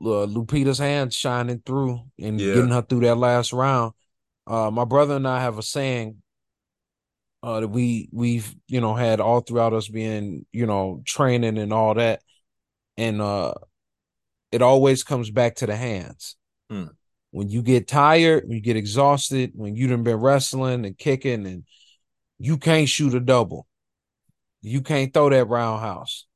uh, 0.00 0.26
Lupita's 0.26 0.78
hands 0.78 1.14
shining 1.16 1.62
through 1.64 2.00
and 2.20 2.40
Yeah. 2.40 2.54
getting 2.54 2.70
her 2.70 2.82
through 2.82 3.00
that 3.00 3.16
last 3.16 3.52
round. 3.52 3.94
Uh, 4.46 4.70
my 4.70 4.84
brother 4.84 5.16
and 5.16 5.26
I 5.26 5.40
have 5.40 5.58
a 5.58 5.62
saying 5.62 6.22
uh, 7.44 7.60
that 7.60 7.68
we 7.68 8.08
we've 8.10 8.54
you 8.68 8.80
know 8.80 8.94
had 8.94 9.20
all 9.20 9.40
throughout 9.40 9.74
us 9.74 9.86
being 9.86 10.46
you 10.50 10.64
know 10.64 11.02
training 11.04 11.58
and 11.58 11.72
all 11.74 11.92
that, 11.94 12.22
and 12.96 13.20
uh, 13.20 13.52
it 14.50 14.62
always 14.62 15.04
comes 15.04 15.30
back 15.30 15.56
to 15.56 15.66
the 15.66 15.76
hands. 15.76 16.36
Hmm. 16.70 16.86
When 17.32 17.50
you 17.50 17.62
get 17.62 17.86
tired, 17.86 18.44
when 18.44 18.52
you 18.52 18.62
get 18.62 18.76
exhausted, 18.76 19.52
when 19.54 19.76
you 19.76 19.88
done 19.88 20.04
been 20.04 20.16
wrestling 20.16 20.86
and 20.86 20.96
kicking, 20.96 21.46
and 21.46 21.64
you 22.38 22.56
can't 22.56 22.88
shoot 22.88 23.12
a 23.14 23.20
double, 23.20 23.66
you 24.62 24.80
can't 24.80 25.12
throw 25.12 25.28
that 25.28 25.44
roundhouse. 25.48 26.26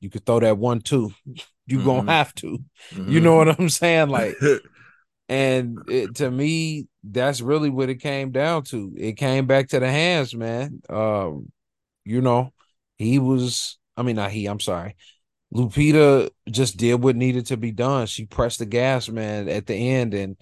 You 0.00 0.08
could 0.08 0.24
throw 0.24 0.40
that 0.40 0.56
one 0.58 0.80
two. 0.80 1.12
You 1.66 1.78
Mhm. 1.78 1.84
gonna 1.84 2.12
have 2.12 2.34
to. 2.36 2.58
You 2.90 3.20
Mhm. 3.20 3.22
know 3.22 3.36
what 3.36 3.58
I'm 3.58 3.70
saying? 3.70 4.10
Like, 4.10 4.36
and 5.28 5.78
it, 5.88 6.16
to 6.16 6.30
me, 6.30 6.86
that's 7.02 7.40
really 7.40 7.70
what 7.70 7.88
it 7.88 7.96
came 7.96 8.30
down 8.30 8.64
to. 8.64 8.92
It 8.96 9.14
came 9.16 9.46
back 9.46 9.68
to 9.68 9.80
the 9.80 9.90
hands, 9.90 10.34
man. 10.34 10.82
Um, 10.88 11.50
you 12.04 12.20
know, 12.20 12.52
he 12.96 13.18
was. 13.18 13.78
I 13.96 14.02
mean, 14.02 14.16
not 14.16 14.32
he. 14.32 14.46
I'm 14.46 14.60
sorry. 14.60 14.96
Lupita 15.54 16.30
just 16.50 16.76
did 16.76 17.02
what 17.02 17.16
needed 17.16 17.46
to 17.46 17.56
be 17.56 17.70
done. 17.70 18.06
She 18.06 18.26
pressed 18.26 18.58
the 18.58 18.66
gas, 18.66 19.08
man, 19.08 19.48
at 19.48 19.66
the 19.66 19.74
end, 19.74 20.12
and 20.12 20.36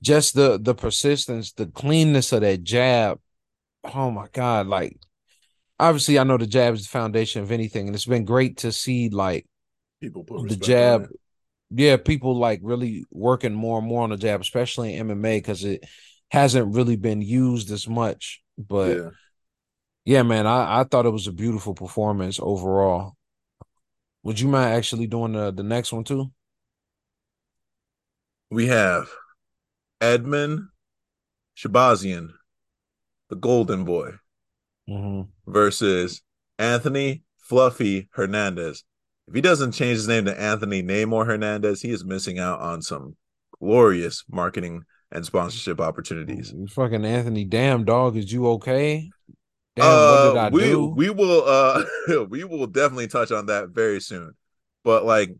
just 0.00 0.34
the 0.34 0.58
the 0.60 0.74
persistence, 0.74 1.52
the 1.52 1.66
cleanness 1.66 2.32
of 2.32 2.42
that 2.42 2.62
jab. 2.62 3.20
Oh 3.82 4.10
my 4.10 4.28
god! 4.32 4.68
Like, 4.68 4.96
obviously, 5.78 6.18
I 6.18 6.24
know 6.24 6.38
the 6.38 6.46
jab 6.46 6.74
is 6.74 6.84
the 6.84 6.88
foundation 6.88 7.42
of 7.42 7.52
anything, 7.52 7.86
and 7.86 7.94
it's 7.94 8.06
been 8.06 8.24
great 8.24 8.58
to 8.58 8.72
see 8.72 9.08
like 9.08 9.46
People 10.00 10.24
put 10.24 10.48
the 10.48 10.56
jab. 10.56 11.08
Yeah, 11.76 11.96
people 11.96 12.36
like 12.36 12.60
really 12.62 13.04
working 13.10 13.54
more 13.54 13.78
and 13.78 13.86
more 13.86 14.02
on 14.04 14.10
the 14.10 14.16
jab, 14.16 14.40
especially 14.40 14.94
in 14.94 15.08
MMA, 15.08 15.38
because 15.38 15.64
it 15.64 15.84
hasn't 16.30 16.74
really 16.74 16.96
been 16.96 17.20
used 17.20 17.70
as 17.70 17.88
much. 17.88 18.42
But 18.56 18.96
yeah. 18.96 19.10
yeah, 20.04 20.22
man, 20.22 20.46
I, 20.46 20.80
I 20.80 20.84
thought 20.84 21.06
it 21.06 21.10
was 21.10 21.26
a 21.26 21.32
beautiful 21.32 21.74
performance 21.74 22.38
overall. 22.40 23.16
Would 24.22 24.40
you 24.40 24.48
mind 24.48 24.74
actually 24.74 25.06
doing 25.06 25.32
the, 25.32 25.50
the 25.50 25.62
next 25.62 25.92
one 25.92 26.04
too? 26.04 26.30
We 28.50 28.68
have 28.68 29.10
Edmund 30.00 30.68
Shahbazyan, 31.56 32.30
the 33.28 33.36
Golden 33.36 33.84
Boy, 33.84 34.12
Mhm. 34.88 35.28
versus 35.46 36.22
Anthony 36.58 37.24
Fluffy 37.38 38.08
Hernandez. 38.12 38.84
If 39.28 39.34
he 39.34 39.40
doesn't 39.40 39.72
change 39.72 39.96
his 39.96 40.08
name 40.08 40.26
to 40.26 40.38
Anthony 40.38 40.82
Namor 40.82 41.26
Hernandez, 41.26 41.80
he 41.82 41.90
is 41.90 42.04
missing 42.04 42.38
out 42.38 42.60
on 42.60 42.82
some 42.82 43.16
glorious 43.58 44.24
marketing 44.30 44.82
and 45.10 45.24
sponsorship 45.24 45.80
opportunities. 45.80 46.52
You 46.54 46.66
fucking 46.66 47.04
Anthony, 47.04 47.44
damn 47.44 47.84
dog, 47.84 48.16
is 48.16 48.32
you 48.32 48.46
okay? 48.48 49.10
Damn, 49.76 49.86
what 49.86 50.22
did 50.22 50.36
Uh, 50.36 50.40
I 50.40 50.48
we 50.50 50.60
do? 50.60 50.86
we 50.86 51.10
will 51.10 51.42
uh 51.46 51.84
we 52.28 52.44
will 52.44 52.66
definitely 52.66 53.08
touch 53.08 53.32
on 53.32 53.46
that 53.46 53.70
very 53.70 54.00
soon. 54.00 54.34
But 54.84 55.04
like 55.04 55.30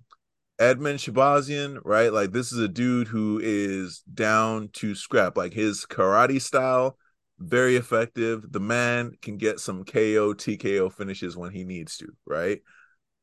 Edmund 0.58 1.00
Shahbazyan, 1.00 1.80
right? 1.84 2.12
Like 2.12 2.32
this 2.32 2.52
is 2.52 2.58
a 2.58 2.68
dude 2.68 3.08
who 3.08 3.40
is 3.42 4.02
down 4.12 4.70
to 4.74 4.94
scrap. 4.94 5.36
Like 5.36 5.52
his 5.52 5.84
karate 5.86 6.40
style, 6.40 6.96
very 7.38 7.76
effective. 7.76 8.50
The 8.50 8.60
man 8.60 9.12
can 9.20 9.36
get 9.36 9.60
some 9.60 9.84
KO, 9.84 10.32
TKO 10.34 10.88
finishes 10.88 11.36
when 11.36 11.52
he 11.52 11.64
needs 11.64 11.96
to, 11.98 12.08
right? 12.26 12.60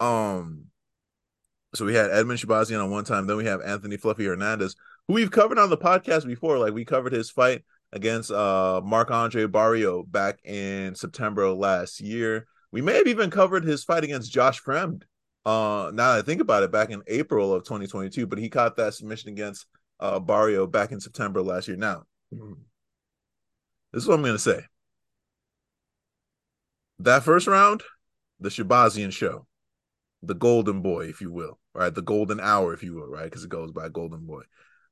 Um 0.02 0.66
so 1.74 1.86
we 1.86 1.94
had 1.94 2.12
Edmund 2.12 2.40
Shahbazyan 2.40 2.84
on 2.84 2.92
one 2.92 3.06
time, 3.06 3.28
then 3.28 3.38
we 3.38 3.46
have 3.46 3.62
Anthony 3.62 3.96
Fluffy 3.96 4.26
Hernandez, 4.26 4.76
who 5.08 5.14
we've 5.14 5.32
covered 5.32 5.58
on 5.58 5.70
the 5.70 5.78
podcast 5.78 6.26
before. 6.26 6.58
Like 6.58 6.74
we 6.74 6.84
covered 6.84 7.14
his 7.14 7.30
fight 7.30 7.64
against 7.94 8.32
uh 8.32 8.82
Marc 8.84 9.12
Andre 9.12 9.46
Barriault 9.46 10.12
back 10.12 10.40
in 10.44 10.96
September 10.96 11.50
last 11.52 12.02
year. 12.02 12.48
We 12.72 12.82
may 12.82 12.96
have 12.96 13.08
even 13.08 13.30
covered 13.30 13.64
his 13.64 13.84
fight 13.84 14.04
against 14.04 14.32
Josh 14.32 14.62
Fremd. 14.62 15.04
Uh 15.46 15.92
now 15.94 16.14
that 16.14 16.20
I 16.20 16.22
think 16.24 16.42
about 16.42 16.64
it, 16.64 16.72
back 16.72 16.90
in 16.90 17.04
April 17.08 17.54
of 17.54 17.64
2022, 17.64 18.26
but 18.28 18.40
he 18.40 18.50
caught 18.50 18.76
that 18.78 18.96
submission 18.96 19.30
against 19.30 19.68
uh 20.00 20.20
Barriault 20.20 20.72
back 20.72 20.92
in 20.92 21.00
September 21.00 21.42
last 21.44 21.68
year. 21.68 21.78
Now, 21.78 22.04
this 23.94 24.04
is 24.04 24.08
what 24.08 24.16
I'm 24.16 24.24
gonna 24.24 24.40
say. 24.40 24.62
That 27.00 27.24
first 27.24 27.48
round, 27.48 27.84
the 28.40 28.50
Shahbazyan 28.50 29.12
show, 29.12 29.46
the 30.24 30.36
golden 30.36 30.82
boy, 30.82 31.06
if 31.06 31.22
you 31.22 31.32
will, 31.32 31.60
right? 31.74 31.94
The 31.94 32.02
golden 32.02 32.40
hour, 32.40 32.74
if 32.74 32.84
you 32.84 32.96
will, 32.96 33.08
right? 33.08 33.26
Because 33.26 33.44
it 33.44 33.50
goes 33.50 33.72
by 33.72 33.90
golden 33.90 34.26
boy. 34.26 34.44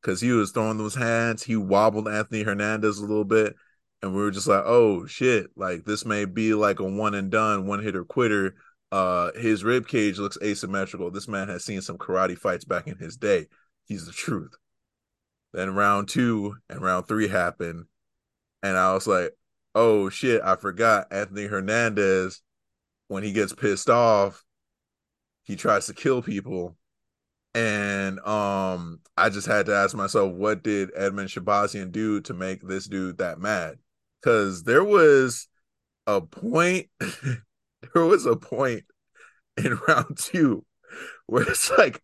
Because 0.01 0.21
he 0.21 0.31
was 0.31 0.51
throwing 0.51 0.77
those 0.77 0.95
hands, 0.95 1.43
he 1.43 1.55
wobbled 1.55 2.07
Anthony 2.07 2.43
Hernandez 2.43 2.99
a 2.99 3.05
little 3.05 3.25
bit, 3.25 3.55
and 4.01 4.15
we 4.15 4.21
were 4.21 4.31
just 4.31 4.47
like, 4.47 4.63
oh 4.65 5.05
shit, 5.05 5.47
like 5.55 5.83
this 5.85 6.05
may 6.05 6.25
be 6.25 6.53
like 6.53 6.79
a 6.79 6.85
one 6.85 7.13
and 7.13 7.29
done, 7.29 7.67
one 7.67 7.83
hitter 7.83 8.05
quitter. 8.05 8.55
Uh, 8.91 9.31
his 9.33 9.63
rib 9.63 9.87
cage 9.87 10.17
looks 10.17 10.37
asymmetrical. 10.41 11.11
This 11.11 11.27
man 11.27 11.47
has 11.49 11.63
seen 11.63 11.81
some 11.81 11.97
karate 11.97 12.37
fights 12.37 12.65
back 12.65 12.87
in 12.87 12.97
his 12.97 13.17
day. 13.17 13.47
He's 13.85 14.05
the 14.05 14.11
truth. 14.11 14.55
Then 15.53 15.75
round 15.75 16.07
two 16.07 16.55
and 16.69 16.81
round 16.81 17.07
three 17.07 17.27
happened, 17.27 17.85
and 18.63 18.77
I 18.77 18.93
was 18.93 19.05
like, 19.05 19.33
oh 19.75 20.09
shit, 20.09 20.41
I 20.43 20.55
forgot 20.55 21.07
Anthony 21.11 21.45
Hernandez. 21.45 22.41
When 23.09 23.23
he 23.23 23.31
gets 23.31 23.53
pissed 23.53 23.89
off, 23.89 24.43
he 25.49 25.55
tries 25.55 25.87
to 25.87 25.95
kill 25.95 26.21
people. 26.21 26.77
And 27.55 28.19
um, 28.19 28.99
I 29.17 29.29
just 29.29 29.47
had 29.47 29.65
to 29.65 29.75
ask 29.75 29.95
myself, 29.95 30.31
what 30.31 30.61
did 30.61 30.91
Edmund 30.95 31.29
Shahbazyan 31.29 31.91
do 31.91 32.21
to 32.21 32.35
make 32.35 32.61
this 32.61 32.85
dude 32.85 33.17
that 33.17 33.39
mad? 33.39 33.79
Because 34.21 34.61
there 34.61 34.83
was 34.83 35.47
a 36.05 36.21
point, 36.21 36.85
there 36.99 38.05
was 38.05 38.27
a 38.27 38.35
point 38.35 38.83
in 39.57 39.79
round 39.87 40.19
two 40.19 40.63
where 41.25 41.49
it's 41.49 41.71
like 41.79 41.99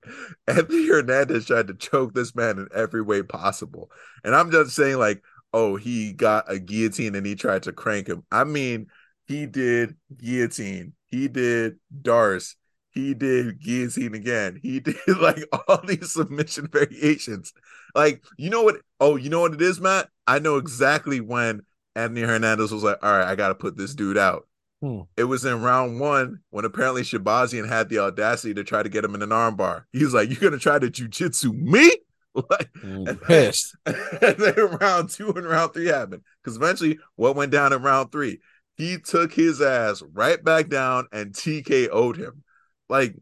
Anthony 0.48 0.88
Hernandez 0.88 1.46
tried 1.46 1.68
to 1.68 1.76
choke 1.76 2.16
this 2.16 2.34
man 2.34 2.58
in 2.58 2.68
every 2.74 3.04
way 3.04 3.22
possible. 3.22 3.92
And 4.24 4.36
I'm 4.36 4.50
just 4.50 4.76
saying, 4.76 4.98
like, 4.98 5.22
oh, 5.54 5.76
he 5.76 6.14
got 6.14 6.52
a 6.52 6.58
guillotine 6.58 7.14
and 7.14 7.28
he 7.28 7.36
tried 7.36 7.62
to 7.64 7.74
crank 7.74 8.08
him. 8.08 8.24
I 8.32 8.44
mean, 8.44 8.88
he 9.28 9.46
did 9.46 9.98
guillotine, 10.18 10.94
he 11.06 11.28
did 11.28 11.76
D'Arce, 12.02 12.56
he 12.96 13.14
did 13.14 13.60
guillotine 13.62 14.16
again. 14.16 14.60
He 14.62 14.80
did 14.82 14.96
like 15.20 15.44
all 15.68 15.82
these 15.86 16.14
submission 16.14 16.68
variations. 16.72 17.54
Like, 17.94 18.24
you 18.38 18.50
know 18.50 18.64
what? 18.64 18.78
Oh, 19.00 19.18
you 19.18 19.30
know 19.30 19.42
what 19.42 19.54
it 19.54 19.62
is, 19.62 19.80
Matt? 19.80 20.10
I 20.26 20.40
know 20.40 20.56
exactly 20.58 21.20
when 21.22 21.62
Anthony 21.96 22.22
Hernandez 22.22 22.72
was 22.72 22.84
like, 22.84 22.98
all 23.04 23.12
right, 23.12 23.28
I 23.28 23.36
got 23.36 23.50
to 23.50 23.56
put 23.56 23.78
this 23.78 23.94
dude 23.94 24.18
out. 24.18 24.48
Hmm. 24.82 25.02
It 25.16 25.26
was 25.26 25.46
in 25.46 25.62
round 25.62 26.00
one 26.00 26.40
when 26.50 26.66
apparently 26.66 27.04
Shahbazyan 27.04 27.68
had 27.68 27.90
the 27.90 28.00
audacity 28.00 28.54
to 28.56 28.64
try 28.64 28.82
to 28.84 28.90
get 28.90 29.06
him 29.06 29.16
in 29.16 29.22
an 29.22 29.30
armbar. 29.30 29.84
He 29.94 30.04
was 30.04 30.14
like, 30.14 30.30
You're 30.30 30.40
going 30.40 30.54
to 30.54 30.60
try 30.60 30.80
to 30.80 30.88
jujitsu 30.90 31.54
me? 31.54 31.92
Like, 32.50 32.70
Mm, 32.84 33.22
pissed. 33.22 33.78
and 33.86 33.96
then 34.38 34.56
round 34.82 35.10
two 35.10 35.30
and 35.30 35.46
round 35.46 35.74
three 35.74 35.88
happened. 35.88 36.24
Because 36.44 36.58
eventually, 36.58 37.00
what 37.16 37.38
went 37.38 37.54
down 37.54 37.72
in 37.72 37.82
round 37.82 38.12
three? 38.12 38.40
He 38.76 38.98
took 38.98 39.32
his 39.32 39.62
ass 39.62 40.04
right 40.14 40.44
back 40.44 40.68
down 40.68 41.08
and 41.14 41.32
TKO'd 41.32 42.18
him. 42.18 42.44
Like, 42.90 43.16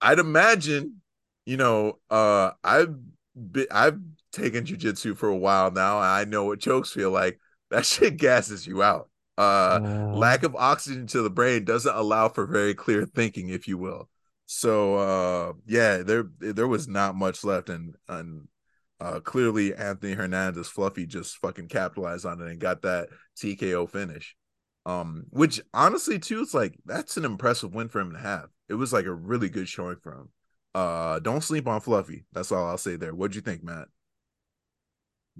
I'd 0.00 0.18
imagine, 0.18 1.00
you 1.46 1.56
know, 1.56 1.98
uh, 2.10 2.52
I've 2.64 2.94
been, 3.34 3.66
I've 3.70 3.98
taken 4.32 4.64
jujitsu 4.64 5.16
for 5.16 5.28
a 5.28 5.36
while 5.36 5.70
now, 5.70 5.98
and 5.98 6.06
I 6.06 6.24
know 6.24 6.44
what 6.44 6.60
chokes 6.60 6.92
feel 6.92 7.10
like. 7.10 7.38
That 7.70 7.86
shit 7.86 8.16
gasses 8.16 8.66
you 8.66 8.82
out. 8.82 9.08
Uh, 9.38 9.80
Mhm. 9.80 10.18
lack 10.18 10.42
of 10.42 10.54
oxygen 10.56 11.06
to 11.08 11.22
the 11.22 11.30
brain 11.30 11.64
doesn't 11.64 11.94
allow 11.94 12.28
for 12.28 12.46
very 12.46 12.74
clear 12.74 13.06
thinking, 13.06 13.48
if 13.48 13.66
you 13.68 13.78
will. 13.78 14.08
So, 14.46 14.96
uh, 14.96 15.52
yeah, 15.66 15.98
there 15.98 16.24
there 16.40 16.68
was 16.68 16.86
not 16.88 17.14
much 17.14 17.42
left, 17.44 17.70
and 17.70 17.94
and 18.08 18.48
uh, 19.00 19.20
clearly 19.20 19.74
Anthony 19.74 20.12
Hernandez, 20.12 20.68
Fluffy, 20.68 21.06
just 21.06 21.38
fucking 21.38 21.68
capitalized 21.68 22.26
on 22.26 22.40
it 22.40 22.48
and 22.48 22.60
got 22.60 22.82
that 22.82 23.08
TKO 23.36 23.86
finish. 23.86 24.36
Um, 24.84 25.24
which 25.30 25.60
honestly, 25.72 26.18
too, 26.18 26.40
it's 26.42 26.54
like 26.54 26.74
that's 26.84 27.16
an 27.16 27.24
impressive 27.24 27.74
win 27.74 27.88
for 27.88 28.00
him 28.00 28.12
to 28.12 28.18
have. 28.18 28.48
It 28.68 28.74
was 28.74 28.92
like 28.92 29.06
a 29.06 29.12
really 29.14 29.48
good 29.48 29.68
showing 29.68 29.96
for 30.02 30.12
him. 30.12 30.28
Uh, 30.74 31.18
don't 31.20 31.42
sleep 31.42 31.68
on 31.68 31.80
Fluffy. 31.80 32.24
That's 32.32 32.50
all 32.50 32.66
I'll 32.66 32.78
say 32.78 32.96
there. 32.96 33.14
What'd 33.14 33.34
you 33.36 33.42
think, 33.42 33.62
Matt? 33.62 33.88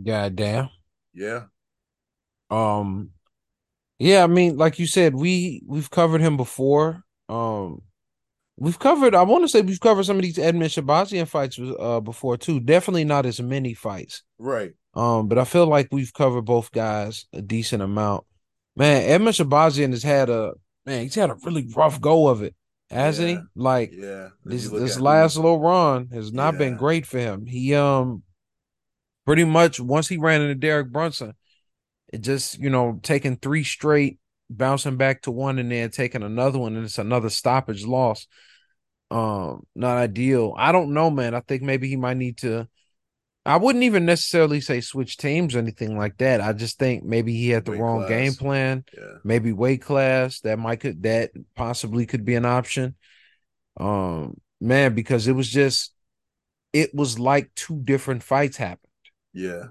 God 0.02 0.36
damn. 0.36 0.70
Yeah, 1.14 1.46
Um, 2.50 3.10
yeah, 3.98 4.24
I 4.24 4.26
mean, 4.26 4.56
like 4.56 4.78
you 4.78 4.86
said, 4.86 5.14
we 5.14 5.62
we've 5.66 5.90
covered 5.90 6.20
him 6.20 6.36
before. 6.36 7.04
Um, 7.28 7.82
we've 8.56 8.78
covered. 8.78 9.14
I 9.14 9.22
want 9.22 9.44
to 9.44 9.48
say 9.48 9.62
we've 9.62 9.80
covered 9.80 10.04
some 10.04 10.16
of 10.16 10.22
these 10.22 10.38
Edmund 10.38 10.70
Shahbazyan 10.72 11.28
fights 11.28 11.58
uh 11.60 12.00
before 12.00 12.36
too. 12.38 12.60
Definitely 12.60 13.04
not 13.04 13.26
as 13.26 13.40
many 13.42 13.74
fights. 13.74 14.22
right. 14.38 14.72
Um, 14.94 15.28
but 15.28 15.38
I 15.38 15.44
feel 15.44 15.66
like 15.66 15.88
we've 15.92 16.12
covered 16.12 16.42
both 16.42 16.72
guys 16.72 17.26
a 17.32 17.42
decent 17.42 17.82
amount. 17.82 18.24
Man, 18.76 19.02
Edmund 19.02 19.36
Shahbazyan 19.36 19.90
has 19.90 20.02
had 20.02 20.30
a 20.30 20.52
man. 20.86 21.02
He's 21.02 21.14
had 21.14 21.30
a 21.30 21.36
really 21.44 21.66
rough 21.76 22.00
go 22.00 22.28
of 22.28 22.42
it, 22.42 22.54
hasn't 22.90 23.28
Yeah. 23.28 23.36
he? 23.36 23.42
Like 23.54 23.90
Yeah. 23.92 24.28
This 24.44 24.68
this 24.68 24.98
last 24.98 25.34
who- 25.34 25.42
little 25.42 25.60
run 25.60 26.08
has 26.12 26.32
not 26.32 26.58
been 26.58 26.76
great 26.76 27.06
for 27.06 27.18
him. 27.18 27.46
He 27.46 27.74
um 27.74 28.22
pretty 29.26 29.44
much 29.44 29.78
once 29.80 30.08
he 30.08 30.16
ran 30.18 30.40
into 30.42 30.54
Derek 30.54 30.90
Brunson, 30.90 31.34
it 32.12 32.22
just 32.22 32.58
you 32.58 32.70
know 32.70 32.98
taking 33.02 33.36
three 33.36 33.64
straight, 33.64 34.18
bouncing 34.48 34.96
back 34.96 35.22
to 35.22 35.30
one, 35.30 35.58
and 35.58 35.70
then 35.70 35.90
taking 35.90 36.22
another 36.22 36.58
one, 36.58 36.74
and 36.76 36.84
it's 36.84 36.98
another 36.98 37.28
stoppage 37.30 37.84
loss. 37.84 38.26
Um, 39.10 39.66
not 39.74 39.98
ideal. 39.98 40.54
I 40.56 40.72
don't 40.72 40.94
know, 40.94 41.10
man. 41.10 41.34
I 41.34 41.40
think 41.40 41.62
maybe 41.62 41.88
he 41.88 41.96
might 41.96 42.16
need 42.16 42.38
to. 42.38 42.66
I 43.44 43.56
wouldn't 43.56 43.84
even 43.84 44.06
necessarily 44.06 44.60
say 44.60 44.80
switch 44.80 45.16
teams 45.16 45.54
or 45.56 45.58
anything 45.58 45.98
like 45.98 46.16
that. 46.18 46.40
I 46.40 46.52
just 46.52 46.78
think 46.78 47.02
maybe 47.02 47.32
he 47.32 47.50
had 47.50 47.64
the 47.64 47.72
Weight 47.72 47.80
wrong 47.80 47.98
class. 48.00 48.08
game 48.08 48.34
plan. 48.34 48.84
Yeah. 48.96 49.14
Maybe 49.24 49.52
weight 49.52 49.82
class 49.82 50.40
that 50.40 50.58
might 50.58 50.80
could 50.80 51.02
that 51.02 51.32
possibly 51.56 52.06
could 52.06 52.24
be 52.24 52.36
an 52.36 52.44
option. 52.44 52.94
Um, 53.78 54.40
man, 54.60 54.94
because 54.94 55.26
it 55.26 55.32
was 55.32 55.48
just 55.48 55.92
it 56.72 56.94
was 56.94 57.18
like 57.18 57.50
two 57.54 57.80
different 57.82 58.22
fights 58.22 58.56
happened. 58.56 58.90
Yeah. 59.32 59.64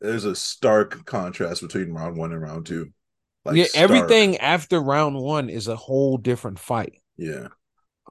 There's 0.00 0.24
a 0.24 0.34
stark 0.34 1.04
contrast 1.06 1.62
between 1.62 1.92
round 1.92 2.16
one 2.16 2.32
and 2.32 2.42
round 2.42 2.66
two. 2.66 2.90
yeah, 3.52 3.64
stark. 3.64 3.82
everything 3.90 4.36
after 4.38 4.80
round 4.80 5.16
one 5.16 5.48
is 5.48 5.68
a 5.68 5.76
whole 5.76 6.18
different 6.18 6.58
fight. 6.58 7.00
Yeah. 7.16 7.48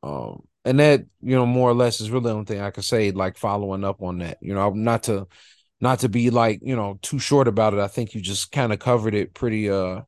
Um, 0.02 0.44
and 0.66 0.80
that 0.80 1.06
you 1.22 1.36
know 1.36 1.46
more 1.46 1.70
or 1.70 1.74
less 1.74 2.00
is 2.00 2.10
really 2.10 2.26
the 2.26 2.32
only 2.32 2.46
thing 2.46 2.62
I 2.62 2.72
can 2.72 2.84
say. 2.84 3.12
Like 3.12 3.38
following 3.38 3.84
up 3.84 4.02
on 4.02 4.20
that, 4.20 4.38
you 4.42 4.54
know, 4.54 4.70
not 4.72 5.04
to 5.04 5.28
not 5.82 6.00
to 6.00 6.10
be 6.10 6.30
like 6.30 6.60
you 6.64 6.76
know 6.76 7.00
too 7.02 7.20
short 7.20 7.48
about 7.48 7.74
it. 7.74 7.80
I 7.80 7.88
think 7.88 8.14
you 8.14 8.22
just 8.22 8.52
kind 8.52 8.74
of 8.74 8.80
covered 8.80 9.14
it 9.14 9.34
pretty 9.34 9.70
uh 9.70 10.02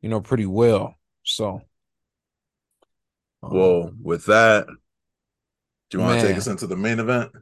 you 0.00 0.08
know 0.08 0.20
pretty 0.20 0.46
well. 0.46 0.94
So, 1.22 1.62
well, 3.42 3.88
um, 3.88 3.98
with 4.02 4.26
that, 4.26 4.66
do 5.90 5.98
you 5.98 6.04
want 6.04 6.20
to 6.20 6.26
take 6.26 6.36
us 6.36 6.46
into 6.46 6.66
the 6.66 6.76
main 6.76 6.98
event? 6.98 7.32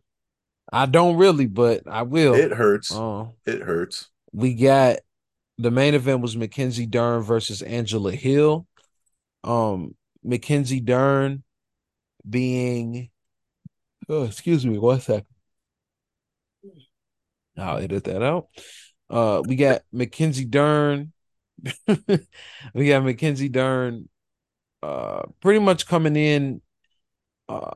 I 0.72 0.86
don't 0.86 1.16
really, 1.16 1.46
but 1.46 1.82
I 1.86 2.02
will. 2.02 2.34
It 2.34 2.52
hurts. 2.52 2.94
Uh, 2.94 3.26
it 3.46 3.62
hurts. 3.62 4.08
We 4.32 4.54
got 4.54 4.98
the 5.56 5.70
main 5.70 5.94
event 5.94 6.20
was 6.20 6.36
Mackenzie 6.36 6.86
Dern 6.86 7.22
versus 7.22 7.62
Angela 7.62 8.12
Hill. 8.12 8.66
Um, 9.44 9.94
Mackenzie 10.22 10.80
Dern 10.80 11.42
being 12.28 13.10
oh, 14.08 14.24
excuse 14.24 14.64
me, 14.64 14.78
one 14.78 15.00
second. 15.00 15.26
I'll 17.56 17.78
edit 17.78 18.04
that 18.04 18.22
out. 18.22 18.48
Uh, 19.10 19.42
we 19.44 19.56
got 19.56 19.82
Mackenzie 19.92 20.44
Dern. 20.44 21.12
we 22.74 22.88
got 22.88 23.02
Mackenzie 23.02 23.48
Dern 23.48 24.08
uh 24.82 25.22
pretty 25.40 25.58
much 25.58 25.86
coming 25.86 26.14
in 26.14 26.60
uh 27.48 27.72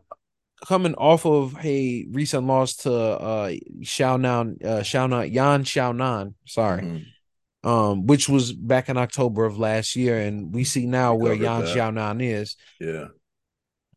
coming 0.64 0.94
off 0.94 1.26
of 1.26 1.56
a 1.64 2.06
recent 2.12 2.46
loss 2.46 2.76
to 2.76 2.92
uh 2.92 3.52
Xiaonan 3.80 4.64
uh 4.64 4.80
Xiaonan 4.82 5.32
Yan 5.32 5.64
Xiaonan, 5.64 6.34
sorry. 6.46 6.82
Mm-hmm. 6.82 7.08
Um, 7.64 8.06
which 8.06 8.28
was 8.28 8.52
back 8.52 8.88
in 8.88 8.96
October 8.96 9.44
of 9.44 9.56
last 9.56 9.94
year, 9.94 10.18
and 10.18 10.52
we 10.52 10.64
see 10.64 10.84
now 10.84 11.14
where 11.14 11.32
Yan 11.32 11.62
Xiaonan 11.62 12.20
is. 12.20 12.56
Yeah. 12.80 13.06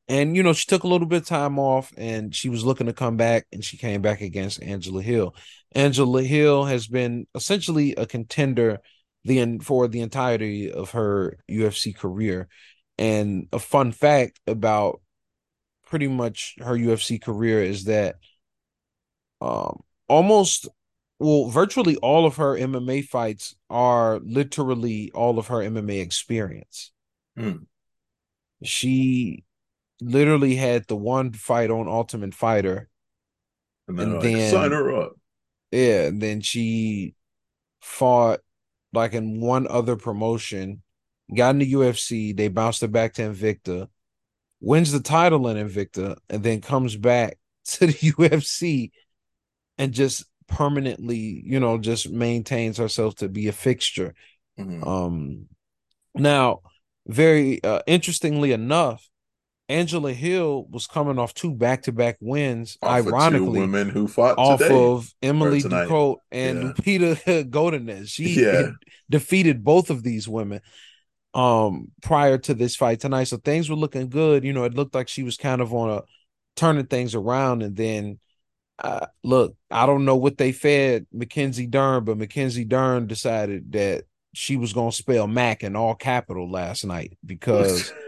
And 0.07 0.35
you 0.35 0.43
know, 0.43 0.53
she 0.53 0.67
took 0.67 0.83
a 0.83 0.87
little 0.87 1.07
bit 1.07 1.23
of 1.23 1.27
time 1.27 1.57
off 1.57 1.91
and 1.97 2.33
she 2.33 2.49
was 2.49 2.63
looking 2.63 2.87
to 2.87 2.93
come 2.93 3.17
back, 3.17 3.47
and 3.51 3.63
she 3.63 3.77
came 3.77 4.01
back 4.01 4.21
against 4.21 4.61
Angela 4.61 5.01
Hill. 5.01 5.35
Angela 5.73 6.21
Hill 6.23 6.65
has 6.65 6.87
been 6.87 7.27
essentially 7.35 7.95
a 7.95 8.05
contender 8.05 8.79
the 9.25 9.57
for 9.59 9.87
the 9.87 10.01
entirety 10.01 10.71
of 10.71 10.91
her 10.91 11.39
UFC 11.49 11.95
career. 11.95 12.47
And 12.97 13.47
a 13.51 13.59
fun 13.59 13.91
fact 13.91 14.39
about 14.47 15.01
pretty 15.87 16.07
much 16.07 16.55
her 16.59 16.75
UFC 16.75 17.21
career 17.21 17.61
is 17.61 17.85
that 17.85 18.15
um 19.41 19.81
almost 20.07 20.67
well 21.19 21.49
virtually 21.49 21.95
all 21.97 22.25
of 22.25 22.37
her 22.37 22.55
MMA 22.55 23.05
fights 23.05 23.55
are 23.69 24.19
literally 24.23 25.11
all 25.13 25.39
of 25.39 25.47
her 25.47 25.57
MMA 25.57 26.01
experience. 26.01 26.91
Hmm. 27.35 27.63
She 28.63 29.43
literally 30.01 30.55
had 30.55 30.87
the 30.87 30.95
one 30.95 31.31
fight 31.33 31.69
on 31.69 31.87
Ultimate 31.87 32.33
Fighter. 32.33 32.89
And 33.87 33.99
then, 33.99 34.11
and 34.13 34.21
then 34.21 34.51
sign 34.51 34.71
her 34.71 34.95
up. 34.95 35.13
Yeah, 35.71 36.05
and 36.07 36.21
then 36.21 36.41
she 36.41 37.15
fought 37.81 38.39
like 38.93 39.13
in 39.13 39.39
one 39.39 39.67
other 39.67 39.95
promotion, 39.95 40.81
got 41.35 41.51
in 41.51 41.59
the 41.59 41.73
UFC, 41.73 42.35
they 42.35 42.47
bounced 42.47 42.81
her 42.81 42.87
back 42.87 43.13
to 43.13 43.21
Invicta, 43.23 43.87
wins 44.59 44.91
the 44.91 45.01
title 45.01 45.47
in 45.49 45.57
Invicta, 45.57 46.15
and 46.29 46.41
then 46.41 46.61
comes 46.61 46.95
back 46.95 47.37
to 47.65 47.87
the 47.87 47.93
UFC 47.93 48.91
and 49.77 49.93
just 49.93 50.25
permanently, 50.47 51.43
you 51.45 51.59
know, 51.59 51.77
just 51.77 52.09
maintains 52.09 52.77
herself 52.77 53.15
to 53.15 53.27
be 53.27 53.47
a 53.47 53.51
fixture. 53.51 54.15
Mm-hmm. 54.57 54.83
Um 54.87 55.47
now, 56.15 56.61
very 57.07 57.61
uh, 57.61 57.81
interestingly 57.85 58.53
enough, 58.53 59.05
Angela 59.67 60.13
Hill 60.13 60.67
was 60.69 60.85
coming 60.85 61.17
off 61.17 61.33
two 61.33 61.53
back-to-back 61.53 62.17
wins. 62.19 62.77
Off 62.81 63.07
ironically, 63.07 63.59
women 63.61 63.89
who 63.89 64.07
fought 64.07 64.37
off 64.37 64.59
today, 64.59 64.75
of 64.75 65.13
Emily 65.21 65.61
Ducote 65.61 66.17
and 66.31 66.61
yeah. 66.61 66.71
Lupita 66.71 67.43
Godinez. 67.49 68.09
She 68.09 68.41
yeah. 68.41 68.71
defeated 69.09 69.63
both 69.63 69.89
of 69.89 70.03
these 70.03 70.27
women 70.27 70.61
um 71.33 71.91
prior 72.01 72.37
to 72.37 72.53
this 72.53 72.75
fight 72.75 72.99
tonight. 72.99 73.25
So 73.25 73.37
things 73.37 73.69
were 73.69 73.75
looking 73.75 74.09
good. 74.09 74.43
You 74.43 74.53
know, 74.53 74.63
it 74.63 74.75
looked 74.75 74.95
like 74.95 75.07
she 75.07 75.23
was 75.23 75.35
kind 75.35 75.61
of 75.61 75.73
on 75.73 75.89
a 75.89 76.01
turning 76.55 76.85
things 76.85 77.15
around, 77.15 77.63
and 77.63 77.75
then 77.75 78.19
uh, 78.79 79.07
look, 79.23 79.55
I 79.71 79.85
don't 79.85 80.05
know 80.05 80.15
what 80.15 80.37
they 80.37 80.51
fed 80.51 81.07
Mackenzie 81.11 81.67
Dern, 81.67 82.03
but 82.03 82.17
Mackenzie 82.17 82.65
Dern 82.65 83.07
decided 83.07 83.71
that 83.71 84.03
she 84.33 84.57
was 84.57 84.73
gonna 84.73 84.91
spell 84.91 85.27
Mac 85.27 85.63
in 85.63 85.75
all 85.75 85.95
capital 85.95 86.51
last 86.51 86.85
night 86.85 87.17
because. 87.25 87.91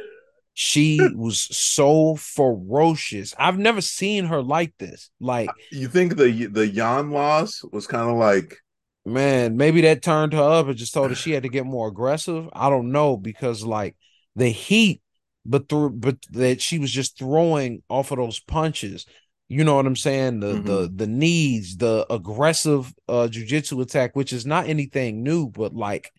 She 0.60 1.00
was 1.14 1.40
so 1.56 2.16
ferocious. 2.16 3.36
I've 3.38 3.60
never 3.60 3.80
seen 3.80 4.26
her 4.26 4.42
like 4.42 4.74
this. 4.80 5.12
Like 5.20 5.52
you 5.72 5.88
think 5.88 6.18
the 6.18 6.48
the 6.48 6.68
Yan 6.68 7.12
loss 7.12 7.64
was 7.72 7.86
kind 7.86 8.10
of 8.10 8.18
like 8.18 8.58
man, 9.06 9.56
maybe 9.56 9.82
that 9.82 10.02
turned 10.02 10.34
her 10.34 10.42
up 10.42 10.66
and 10.66 10.76
just 10.76 10.96
told 10.96 11.12
her 11.12 11.16
she 11.16 11.30
had 11.30 11.44
to 11.44 11.50
get 11.50 11.68
more 11.68 11.88
aggressive. 11.88 12.50
I 12.54 12.72
don't 12.72 12.92
know 12.92 13.18
because 13.18 13.64
like 13.64 13.96
the 14.36 14.50
heat, 14.50 15.04
but 15.46 15.70
through 15.70 15.92
but 15.92 16.18
that 16.32 16.60
she 16.60 16.80
was 16.80 16.90
just 16.90 17.20
throwing 17.20 17.84
off 17.88 18.10
of 18.10 18.18
those 18.18 18.40
punches. 18.40 19.06
You 19.50 19.64
know 19.64 19.76
what 19.76 19.86
I'm 19.86 19.96
saying? 19.96 20.40
The 20.40 20.54
mm-hmm. 20.54 20.66
the 20.66 20.92
the 20.92 21.08
knees, 21.08 21.78
the 21.78 22.04
aggressive 22.10 22.92
uh 23.08 23.28
jujitsu 23.30 23.80
attack, 23.84 24.16
which 24.16 24.34
is 24.34 24.48
not 24.48 24.68
anything 24.68 25.22
new, 25.22 25.50
but 25.50 25.76
like 25.76 26.12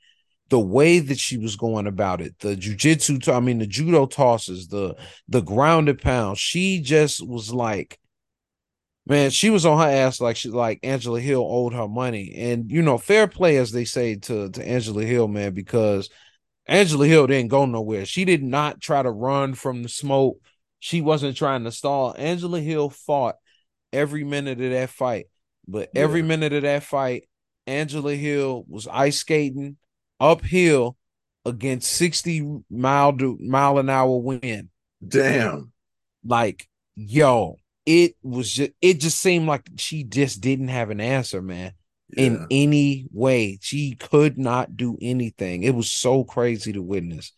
the 0.51 0.59
way 0.59 0.99
that 0.99 1.19
she 1.19 1.37
was 1.37 1.57
going 1.57 1.87
about 1.87 2.21
it, 2.21 2.39
the 2.39 2.57
jujitsu, 2.57 3.33
I 3.33 3.41
mean, 3.41 3.59
the 3.59 3.67
judo 3.67 4.07
tosses, 4.07 4.69
the 4.69 4.97
the 5.29 5.43
grounded 5.43 6.01
pound, 6.01 6.39
she 6.39 6.81
just 6.81 7.27
was 7.27 7.53
like, 7.53 7.99
man, 9.07 9.31
she 9.31 9.51
was 9.51 9.67
on 9.67 9.79
her 9.79 9.91
ass 9.91 10.21
like 10.21 10.37
she 10.37 10.49
like 10.49 10.81
Angela 10.83 11.21
Hill 11.21 11.47
owed 11.47 11.75
her 11.75 11.89
money, 11.89 12.35
and 12.37 12.71
you 12.71 12.81
know, 12.81 12.97
fair 12.97 13.27
play 13.27 13.59
as 13.59 13.73
they 13.73 13.85
say 13.85 14.17
to 14.17 14.51
to 14.51 14.67
Angela 14.67 15.05
Hill, 15.05 15.29
man, 15.29 15.53
because 15.53 16.09
Angela 16.67 17.07
Hill 17.07 17.27
didn't 17.27 17.51
go 17.51 17.67
nowhere. 17.67 18.07
She 18.07 18.25
did 18.25 18.43
not 18.43 18.81
try 18.81 19.03
to 19.03 19.11
run 19.11 19.55
from 19.55 19.83
the 19.83 19.89
smoke. 19.89 20.39
She 20.81 21.03
wasn't 21.03 21.37
trying 21.37 21.65
to 21.65 21.73
stall. 21.73 22.15
Angela 22.17 22.61
Hill 22.61 22.89
fought 22.89 23.37
every 23.93 24.25
minute 24.25 24.61
of 24.61 24.71
that 24.71 24.91
fight, 24.91 25.27
but 25.67 25.91
yeah. 25.93 26.03
every 26.03 26.23
minute 26.23 26.55
of 26.55 26.63
that 26.63 26.85
fight, 26.85 27.29
Angela 27.67 28.15
Hill 28.15 28.65
was 28.67 28.89
ice 28.89 29.19
skating 29.19 29.77
uphill 30.21 30.97
against 31.45 31.91
60 31.93 32.63
mile 32.71 33.17
mile 33.41 33.79
an 33.79 33.89
hour 33.89 34.17
wind. 34.19 34.69
Damn. 35.07 35.73
Like, 36.25 36.69
yo, 36.95 37.57
it 37.87 38.17
was 38.23 38.53
just 38.53 38.73
it 38.83 39.01
just 39.01 39.19
seemed 39.19 39.47
like 39.47 39.67
she 39.77 40.05
just 40.05 40.41
didn't 40.41 40.69
have 40.69 40.91
an 40.91 41.01
answer, 41.01 41.41
man. 41.41 41.73
Yeah. 42.11 42.25
In 42.25 42.47
any 42.51 43.07
way. 43.13 43.59
She 43.61 43.95
could 43.95 44.39
not 44.39 44.77
do 44.77 44.99
anything. 45.01 45.63
It 45.63 45.75
was 45.75 45.91
so 45.91 46.25
crazy 46.25 46.73
to 46.73 46.83
witness. 46.83 47.33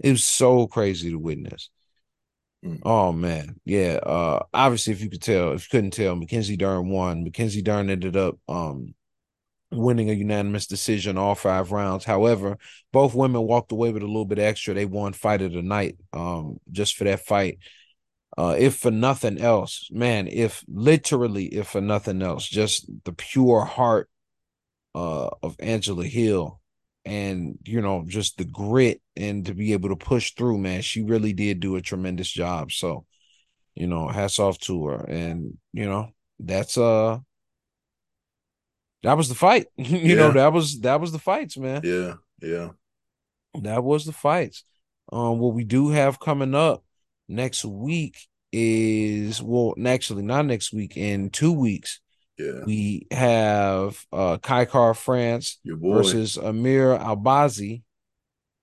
It 0.00 0.10
was 0.10 0.24
so 0.24 0.66
crazy 0.66 1.10
to 1.10 1.18
witness. 1.18 1.70
Mm. 2.64 2.80
Oh 2.84 3.12
man. 3.12 3.60
Yeah. 3.64 3.98
Uh 4.02 4.44
obviously 4.52 4.92
if 4.92 5.00
you 5.00 5.10
could 5.10 5.22
tell, 5.22 5.52
if 5.52 5.64
you 5.64 5.68
couldn't 5.70 5.92
tell, 5.92 6.16
Mackenzie 6.16 6.56
Dern 6.56 6.88
won. 6.88 7.24
Mackenzie 7.24 7.62
Dern 7.62 7.90
ended 7.90 8.16
up 8.16 8.38
um 8.48 8.94
winning 9.70 10.10
a 10.10 10.12
unanimous 10.12 10.66
decision 10.66 11.18
all 11.18 11.34
five 11.34 11.72
rounds. 11.72 12.04
However, 12.04 12.56
both 12.92 13.14
women 13.14 13.42
walked 13.42 13.72
away 13.72 13.90
with 13.90 14.02
a 14.02 14.06
little 14.06 14.24
bit 14.24 14.38
extra. 14.38 14.74
They 14.74 14.86
won 14.86 15.12
fight 15.12 15.42
of 15.42 15.52
the 15.52 15.62
night 15.62 15.96
um, 16.12 16.58
just 16.70 16.96
for 16.96 17.04
that 17.04 17.26
fight. 17.26 17.58
Uh, 18.38 18.54
if 18.58 18.76
for 18.76 18.90
nothing 18.90 19.38
else, 19.38 19.88
man, 19.90 20.28
if 20.28 20.62
literally, 20.68 21.46
if 21.46 21.68
for 21.68 21.80
nothing 21.80 22.20
else, 22.22 22.46
just 22.46 22.86
the 23.04 23.12
pure 23.12 23.64
heart 23.64 24.10
uh, 24.94 25.30
of 25.42 25.56
Angela 25.58 26.04
Hill 26.04 26.60
and, 27.04 27.58
you 27.64 27.80
know, 27.80 28.04
just 28.06 28.36
the 28.36 28.44
grit 28.44 29.00
and 29.16 29.46
to 29.46 29.54
be 29.54 29.72
able 29.72 29.88
to 29.88 29.96
push 29.96 30.32
through, 30.32 30.58
man, 30.58 30.82
she 30.82 31.02
really 31.02 31.32
did 31.32 31.60
do 31.60 31.76
a 31.76 31.82
tremendous 31.82 32.30
job. 32.30 32.72
So, 32.72 33.06
you 33.74 33.86
know, 33.86 34.08
hats 34.08 34.38
off 34.38 34.58
to 34.60 34.86
her. 34.86 35.04
And, 35.08 35.56
you 35.72 35.86
know, 35.86 36.10
that's 36.38 36.76
uh 36.76 37.18
that 39.06 39.16
was 39.16 39.28
the 39.28 39.36
fight. 39.36 39.66
you 39.76 39.98
yeah. 39.98 40.14
know, 40.16 40.32
that 40.32 40.52
was 40.52 40.80
that 40.80 41.00
was 41.00 41.12
the 41.12 41.20
fights, 41.20 41.56
man. 41.56 41.80
Yeah, 41.84 42.14
yeah. 42.42 42.70
That 43.62 43.84
was 43.84 44.04
the 44.04 44.12
fights. 44.12 44.64
Um, 45.12 45.38
what 45.38 45.54
we 45.54 45.62
do 45.62 45.90
have 45.90 46.18
coming 46.18 46.56
up 46.56 46.82
next 47.28 47.64
week 47.64 48.18
is 48.52 49.40
well, 49.40 49.74
actually 49.86 50.24
not 50.24 50.46
next 50.46 50.72
week, 50.72 50.96
in 50.96 51.30
two 51.30 51.52
weeks. 51.52 52.00
Yeah. 52.36 52.64
We 52.66 53.06
have 53.12 54.04
uh 54.12 54.38
Kai 54.38 54.64
Kara-France 54.64 55.60
versus 55.64 56.36
Amir 56.36 56.98
Albazi. 56.98 57.82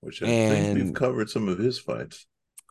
Which 0.02 0.22
I 0.22 0.26
and 0.26 0.76
think 0.76 0.84
we've 0.84 0.94
covered 0.94 1.30
some 1.30 1.48
of 1.48 1.56
his 1.56 1.78
fights. 1.78 2.26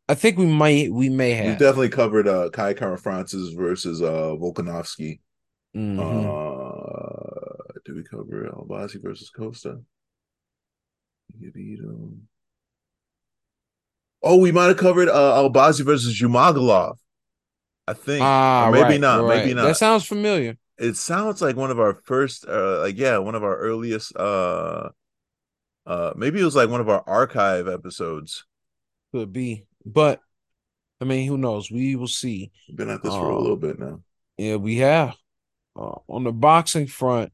I 0.07 0.13
think 0.13 0.38
we 0.38 0.45
might 0.45 0.93
we 0.93 1.09
may 1.09 1.32
have. 1.32 1.45
We 1.47 1.51
definitely 1.53 1.89
covered 1.89 2.28
uh 2.28 2.51
Kai 2.51 2.76
Kara-France's 2.76 3.51
versus 3.53 4.03
uh 4.03 4.36
Volkanovski. 4.39 5.21
Mm-hmm. 5.76 5.99
Uh 5.99 6.62
we 7.96 8.04
cover 8.04 8.50
Albazi 8.50 9.02
versus 9.02 9.30
Costa? 9.30 9.80
Oh, 14.22 14.38
we 14.38 14.52
might 14.52 14.68
have 14.68 14.78
covered 14.78 15.10
uh 15.10 15.41
Albazi 15.44 15.84
versus 15.84 16.20
Zhumagulov. 16.20 16.98
I 17.88 17.94
think. 17.94 18.22
Ah, 18.22 18.68
or 18.68 18.72
maybe 18.72 18.84
right, 18.84 19.02
not. 19.02 19.24
right. 19.24 19.39
Maybe 19.39 19.54
not. 19.54 19.64
That 19.66 19.78
sounds 19.78 20.06
familiar. 20.06 20.58
it 20.78 20.96
sounds 20.96 21.41
like 21.41 21.56
one 21.56 21.72
of 21.72 21.80
our 21.80 21.96
first 22.06 22.46
uh 22.48 22.80
like 22.80 22.98
yeah, 22.98 23.18
one 23.18 23.36
of 23.36 23.44
our 23.44 23.58
earliest 23.58 24.16
uh 24.16 24.89
uh 25.86 26.14
maybe 26.16 26.39
it 26.39 26.46
was 26.46 26.56
like 26.56 26.70
one 26.70 26.82
of 26.82 26.89
our 26.89 27.04
archive 27.08 27.68
episodes. 27.68 28.46
Could 29.12 29.34
be, 29.34 29.66
but 29.86 30.22
I 31.02 31.06
mean, 31.06 31.28
who 31.28 31.38
knows? 31.38 31.70
We 31.70 31.96
will 31.96 32.08
see. 32.08 32.52
We've 32.68 32.78
been 32.78 32.89
at 32.89 33.04
this 33.04 33.14
for 33.14 33.30
a 33.30 33.36
Um, 33.36 33.41
little 33.41 33.58
bit 33.58 33.78
now. 33.80 34.00
Yeah, 34.38 34.56
we 34.56 34.78
have. 34.78 35.16
Uh, 35.76 35.98
on 36.08 36.24
the 36.24 36.32
boxing 36.32 36.88
front, 36.88 37.34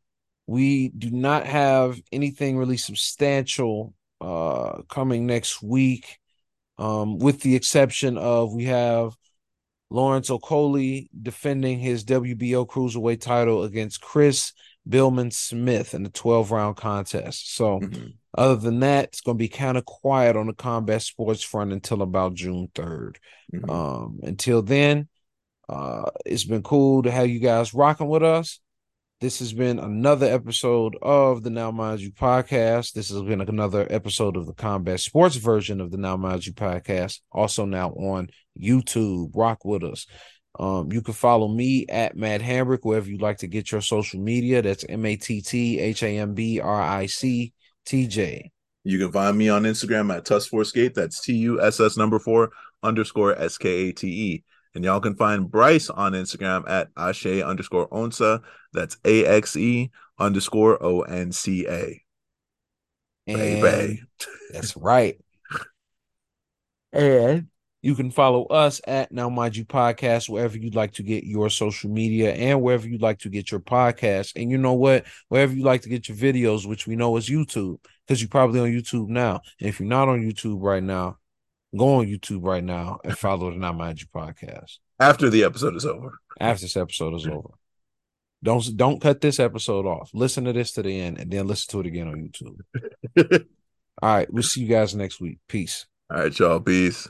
we 0.50 0.90
do 0.90 1.12
not 1.12 1.46
have 1.46 2.02
anything 2.12 2.58
really 2.58 2.76
substantial 2.76 3.94
uh, 4.20 4.82
coming 4.90 5.28
next 5.28 5.62
week, 5.62 6.18
um, 6.80 7.20
with 7.20 7.42
the 7.42 7.56
exception 7.56 8.18
of 8.18 8.52
we 8.52 8.64
have 8.64 9.16
Lawrence 9.92 10.32
Okolie 10.32 11.08
defending 11.22 11.78
his 11.78 12.04
WBO 12.04 12.66
cruiserweight 12.66 13.22
title 13.22 13.62
against 13.62 14.02
Chris 14.02 14.54
Billam-Smith 14.90 15.94
in 15.94 16.02
the 16.02 16.10
12 16.10 16.50
round 16.50 16.78
contest. 16.78 17.54
So, 17.56 17.82
Mhm. 17.82 18.14
other 18.36 18.56
than 18.56 18.80
that, 18.80 19.10
it's 19.10 19.22
going 19.22 19.38
to 19.38 19.44
be 19.44 19.50
kind 19.50 19.78
of 19.78 19.86
quiet 19.86 20.36
on 20.36 20.48
the 20.48 20.54
combat 20.54 21.04
sports 21.04 21.44
front 21.44 21.72
until 21.72 22.02
about 22.02 22.34
June 22.34 22.70
3rd. 22.74 23.20
Mhm. 23.54 23.70
Um, 23.70 24.20
until 24.24 24.64
then, 24.64 25.10
uh, 25.68 26.10
it's 26.26 26.46
been 26.46 26.64
cool 26.64 27.04
to 27.04 27.12
have 27.12 27.30
you 27.30 27.38
guys 27.38 27.76
rocking 27.76 28.08
with 28.08 28.24
us. 28.24 28.60
This 29.22 29.40
has 29.40 29.52
been 29.52 29.80
another 29.80 30.28
episode 30.28 30.96
of 31.02 31.44
the 31.44 31.50
Now 31.50 31.72
Mind 31.72 32.00
You 32.00 32.10
podcast. 32.10 32.94
This 32.94 33.10
has 33.10 33.22
been 33.22 33.42
another 33.42 33.86
episode 33.90 34.38
of 34.38 34.46
the 34.46 34.54
combat 34.54 35.02
sports 35.02 35.36
version 35.36 35.82
of 35.82 35.92
the 35.92 35.98
Now 35.98 36.16
Mind 36.16 36.46
You 36.46 36.54
podcast. 36.54 37.20
Also 37.30 37.66
now 37.66 37.90
on 37.90 38.30
YouTube. 38.58 39.32
Rock 39.36 39.66
with 39.66 39.84
us. 39.84 40.08
Um, 40.58 40.94
you 40.94 41.02
can 41.02 41.14
follow 41.14 41.50
me 41.50 41.86
at 41.90 42.16
Matt 42.16 42.40
Hambrick 42.40 42.80
wherever 42.84 43.10
you'd 43.10 43.22
like 43.22 43.40
to 43.40 43.48
get 43.48 43.74
your 43.74 43.82
social 43.82 44.22
media. 44.22 44.62
That's 44.62 44.86
M 44.88 45.06
A 45.06 45.18
T 45.18 45.42
T 45.42 45.80
H 45.82 46.02
A 46.02 46.18
M 46.18 46.34
B 46.34 46.62
R 46.62 46.82
I 46.82 47.08
C 47.08 47.52
T 47.86 48.08
J. 48.08 48.50
You 48.86 49.00
can 49.00 49.12
find 49.12 49.38
me 49.38 49.50
on 49.50 49.64
Instagram 49.64 50.16
at 50.16 50.24
Tuss4Skate. 50.24 50.94
That's 50.94 51.20
T 51.20 51.34
U 51.40 51.62
S 51.62 51.82
S 51.82 51.98
number 51.98 52.20
four 52.20 52.52
underscore 52.84 53.38
S 53.38 53.58
K 53.58 53.90
A 53.90 53.92
T 53.92 54.08
E. 54.08 54.44
And 54.76 54.84
y'all 54.84 55.00
can 55.00 55.16
find 55.16 55.50
Bryce 55.50 55.90
on 55.90 56.14
Instagram 56.14 56.70
at 56.70 56.90
Axe 56.96 57.26
underscore 57.26 57.90
Onca. 57.90 58.42
That's 58.74 58.98
A 59.04 59.26
X 59.26 59.56
E 59.58 59.90
underscore 60.20 60.82
O 60.84 61.02
N 61.02 61.32
C 61.32 61.66
A. 61.68 62.02
Baby. 63.26 64.02
That's 64.52 64.76
right. 64.78 65.20
And 66.92 67.48
you 67.82 67.96
can 67.96 68.12
follow 68.12 68.46
us 68.46 68.82
at 68.88 69.12
Now 69.12 69.30
Mind 69.30 69.56
You 69.56 69.66
Podcast 69.66 70.28
wherever 70.28 70.58
you'd 70.58 70.76
like 70.76 70.94
to 70.94 71.04
get 71.04 71.24
your 71.24 71.50
social 71.50 71.90
media 71.90 72.34
and 72.34 72.62
wherever 72.62 72.88
you'd 72.88 73.02
like 73.02 73.20
to 73.20 73.30
get 73.30 73.52
your 73.52 73.60
podcast. 73.60 74.34
And 74.36 74.52
you 74.52 74.58
know 74.58 74.74
what? 74.74 75.06
Wherever 75.30 75.54
you 75.54 75.64
like 75.64 75.84
to 75.84 75.90
get 75.90 76.10
your 76.10 76.18
videos, 76.18 76.68
which 76.68 76.88
we 76.88 76.96
know 76.96 77.16
is 77.18 77.30
YouTube, 77.30 77.78
because 78.06 78.22
you're 78.22 78.30
probably 78.30 78.60
on 78.60 78.68
YouTube 78.68 79.08
now. 79.08 79.42
And 79.60 79.70
if 79.70 79.80
you're 79.80 79.88
not 79.88 80.10
on 80.10 80.22
YouTube 80.22 80.62
right 80.62 80.84
now, 80.84 81.18
go 81.78 81.96
on 81.96 82.08
YouTube 82.08 82.44
right 82.44 82.64
now 82.64 83.00
and 83.04 83.18
follow 83.18 83.52
the 83.52 83.58
Not 83.58 83.78
Mind 83.78 84.02
You 84.02 84.08
Podcast 84.14 84.78
After 85.00 85.30
the 85.30 85.44
episode 85.44 85.76
is 85.76 85.86
over. 85.86 86.20
after 86.40 86.62
this 86.64 86.76
episode 86.78 87.14
is 87.16 87.28
over. 87.28 87.50
Don't 88.42 88.76
don't 88.78 89.02
cut 89.02 89.22
this 89.22 89.40
episode 89.40 89.86
off. 89.86 90.10
Listen 90.14 90.46
to 90.46 90.54
this 90.54 90.72
to 90.74 90.82
the 90.82 91.00
end 91.00 91.20
and 91.20 91.30
then 91.30 91.46
listen 91.48 91.72
to 91.72 91.80
it 91.82 91.86
again 91.88 92.08
on 92.08 92.16
YouTube. 92.30 93.46
All 94.02 94.10
right, 94.16 94.32
we'll 94.34 94.44
see 94.44 94.62
you 94.62 94.68
guys 94.68 94.96
next 94.96 95.20
week. 95.20 95.40
Peace. 95.48 95.86
All 96.10 96.22
right, 96.22 96.40
y'all. 96.40 96.60
Peace. 96.60 97.08